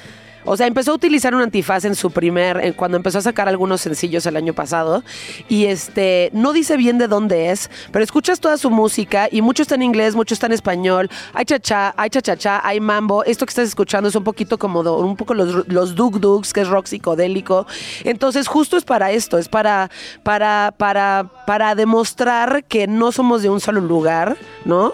[0.45, 3.49] O sea, empezó a utilizar un antifaz en su primer, en- cuando empezó a sacar
[3.49, 5.03] algunos sencillos el año pasado.
[5.49, 9.63] Y este, no dice bien de dónde es, pero escuchas toda su música y mucho
[9.63, 11.11] está en inglés, mucho está en español.
[11.35, 13.25] Hay cha-cha, hay cha-cha-cha, hay mambo.
[13.25, 16.19] Esto que estás escuchando es un poquito como un poco los, los dug
[16.53, 17.67] que es rock psicodélico.
[18.05, 19.91] Entonces, justo es para esto, es para,
[20.23, 24.93] para, para, para demostrar que no somos de un solo lugar, ¿no?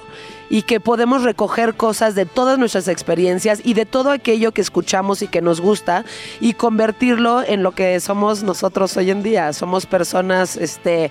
[0.55, 5.21] Y que podemos recoger cosas de todas nuestras experiencias y de todo aquello que escuchamos
[5.21, 6.05] y que nos gusta
[6.39, 9.53] y convertirlo en lo que somos nosotros hoy en día.
[9.53, 11.11] Somos personas este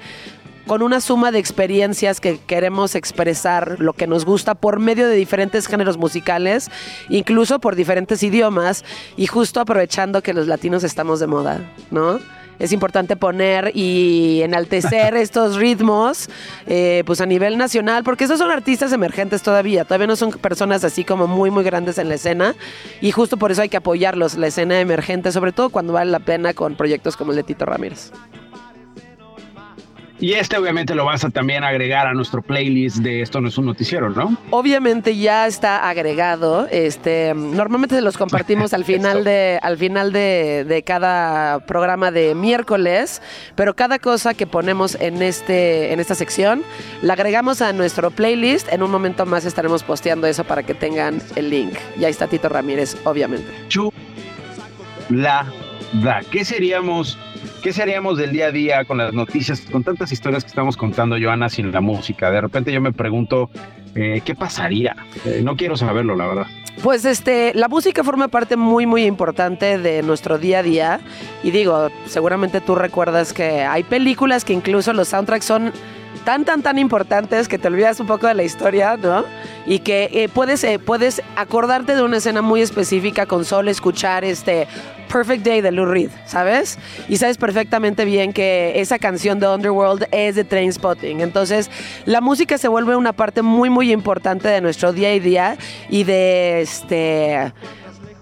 [0.65, 5.15] con una suma de experiencias que queremos expresar lo que nos gusta por medio de
[5.17, 6.71] diferentes géneros musicales,
[7.09, 8.85] incluso por diferentes idiomas
[9.17, 11.59] y justo aprovechando que los latinos estamos de moda,
[11.91, 12.21] ¿no?
[12.59, 16.29] Es importante poner y enaltecer estos ritmos
[16.67, 20.83] eh, pues a nivel nacional, porque esos son artistas emergentes todavía, todavía no son personas
[20.83, 22.55] así como muy muy grandes en la escena
[23.01, 26.19] y justo por eso hay que apoyarlos, la escena emergente, sobre todo cuando vale la
[26.19, 28.11] pena con proyectos como el de Tito Ramírez.
[30.23, 33.57] Y este obviamente lo vas a también agregar a nuestro playlist de Esto no es
[33.57, 34.37] un noticiero, ¿no?
[34.51, 36.65] Obviamente ya está agregado.
[36.71, 43.21] Este, normalmente los compartimos al final de, al final de, de cada programa de miércoles,
[43.55, 46.63] pero cada cosa que ponemos en este, en esta sección
[47.01, 48.71] la agregamos a nuestro playlist.
[48.71, 51.73] En un momento más estaremos posteando eso para que tengan el link.
[51.99, 53.51] Ya está Tito Ramírez, obviamente.
[53.67, 53.91] Chu
[55.09, 55.45] la
[56.01, 56.21] da.
[56.31, 57.17] ¿Qué seríamos?
[57.63, 61.15] ¿Qué seríamos del día a día con las noticias, con tantas historias que estamos contando,
[61.17, 62.29] Joana, sin la música?
[62.29, 63.49] De repente yo me pregunto,
[63.95, 64.97] eh, ¿qué pasaría?
[65.23, 66.47] Eh, no quiero saberlo, la verdad.
[66.83, 70.99] Pues este, la música forma parte muy muy importante de nuestro día a día
[71.41, 75.71] y digo, seguramente tú recuerdas que hay películas que incluso los soundtracks son
[76.23, 79.25] tan tan tan importantes que te olvidas un poco de la historia, ¿no?
[79.65, 84.23] Y que eh, puedes eh, puedes acordarte de una escena muy específica con solo escuchar
[84.23, 84.67] este
[85.11, 86.79] Perfect Day de Lou Reed, ¿sabes?
[87.07, 91.21] Y sabes perfectamente bien que esa canción de Underworld es de Trainspotting.
[91.21, 91.69] Entonces,
[92.05, 95.57] la música se vuelve una parte muy, muy importante de nuestro día a día
[95.89, 97.53] y de este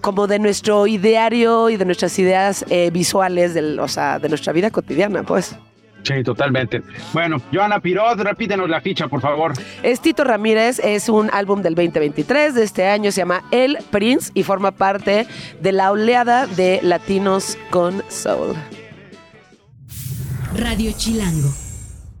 [0.02, 4.70] como de nuestro ideario y de nuestras ideas eh, visuales, o sea, de nuestra vida
[4.70, 5.56] cotidiana, pues.
[6.02, 6.82] Sí, totalmente.
[7.12, 9.52] Bueno, Joana Pirot, repítenos la ficha, por favor.
[9.82, 14.32] Es Tito Ramírez, es un álbum del 2023 de este año, se llama El Prince
[14.34, 15.26] y forma parte
[15.60, 18.56] de la oleada de Latinos con Soul.
[20.56, 21.48] Radio Chilango.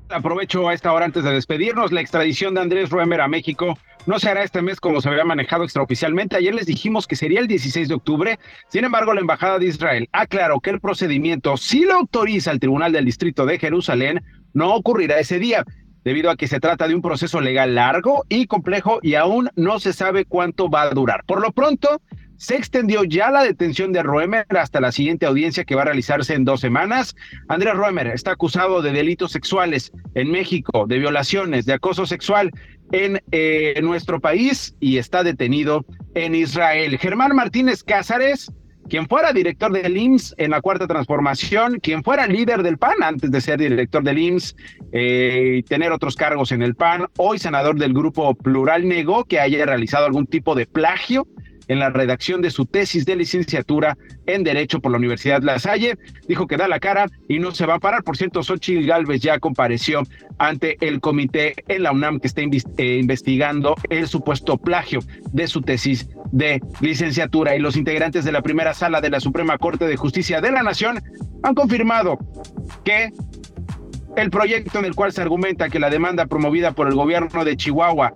[0.08, 1.90] Aprovecho a esta hora antes de despedirnos.
[1.90, 5.24] La extradición de Andrés Ruemer a México no se hará este mes como se había
[5.24, 6.36] manejado extraoficialmente.
[6.36, 8.38] Ayer les dijimos que sería el 16 de octubre.
[8.68, 12.92] Sin embargo, la Embajada de Israel aclaró que el procedimiento, si lo autoriza el Tribunal
[12.92, 14.22] del Distrito de Jerusalén,
[14.52, 15.64] no ocurrirá ese día,
[16.04, 19.78] debido a que se trata de un proceso legal largo y complejo y aún no
[19.78, 21.24] se sabe cuánto va a durar.
[21.26, 22.00] Por lo pronto,
[22.42, 26.34] se extendió ya la detención de Roemer hasta la siguiente audiencia que va a realizarse
[26.34, 27.14] en dos semanas.
[27.48, 32.50] Andrés Roemer está acusado de delitos sexuales en México, de violaciones, de acoso sexual
[32.92, 35.84] en eh, nuestro país y está detenido
[36.14, 36.98] en Israel.
[36.98, 38.52] Germán Martínez Cázares,
[38.88, 43.30] quien fuera director del IMSS en la Cuarta Transformación, quien fuera líder del PAN antes
[43.30, 44.56] de ser director del IMSS
[44.92, 49.40] eh, y tener otros cargos en el PAN, hoy senador del Grupo Plural, negó que
[49.40, 51.26] haya realizado algún tipo de plagio
[51.68, 53.96] en la redacción de su tesis de licenciatura
[54.26, 55.98] en Derecho por la Universidad La Salle.
[56.28, 58.02] Dijo que da la cara y no se va a parar.
[58.02, 60.02] Por cierto, Xochitl Galvez ya compareció
[60.38, 65.00] ante el comité en la UNAM que está eh, investigando el supuesto plagio
[65.32, 67.56] de su tesis de licenciatura.
[67.56, 70.62] Y los integrantes de la primera sala de la Suprema Corte de Justicia de la
[70.62, 71.00] Nación
[71.42, 72.18] han confirmado
[72.84, 73.12] que
[74.16, 77.56] el proyecto en el cual se argumenta que la demanda promovida por el gobierno de
[77.56, 78.12] Chihuahua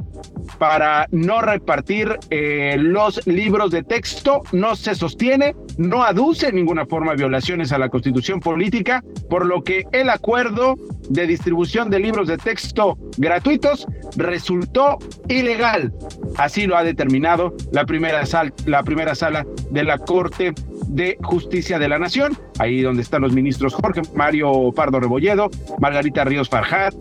[0.58, 6.86] para no repartir eh, los libros de texto no se sostiene, no aduce en ninguna
[6.86, 10.76] forma violaciones a la constitución política, por lo que el acuerdo
[11.08, 13.86] de distribución de libros de texto gratuitos
[14.16, 14.98] resultó
[15.28, 15.92] ilegal.
[16.36, 18.22] Así lo ha determinado la primera,
[18.66, 20.52] la primera sala de la Corte
[20.88, 26.24] de Justicia de la Nación, ahí donde están los ministros Jorge Mario Pardo Rebolledo, Margarita
[26.24, 26.94] Ríos Farjat,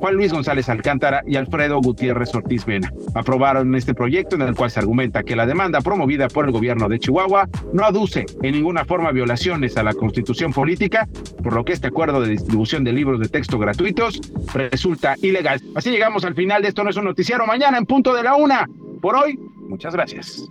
[0.00, 2.90] Juan Luis González Alcántara y Alfredo Gutiérrez Ortiz Mena.
[3.14, 6.88] Aprobaron este proyecto en el cual se argumenta que la demanda promovida por el gobierno
[6.88, 11.06] de Chihuahua no aduce en ninguna forma violaciones a la constitución política,
[11.42, 14.20] por lo que este acuerdo de distribución de libros de texto gratuitos
[14.54, 15.60] resulta ilegal.
[15.74, 18.36] Así llegamos al final de esto no es un noticiero mañana en punto de la
[18.36, 18.66] una.
[19.02, 19.38] Por hoy,
[19.68, 20.50] muchas gracias.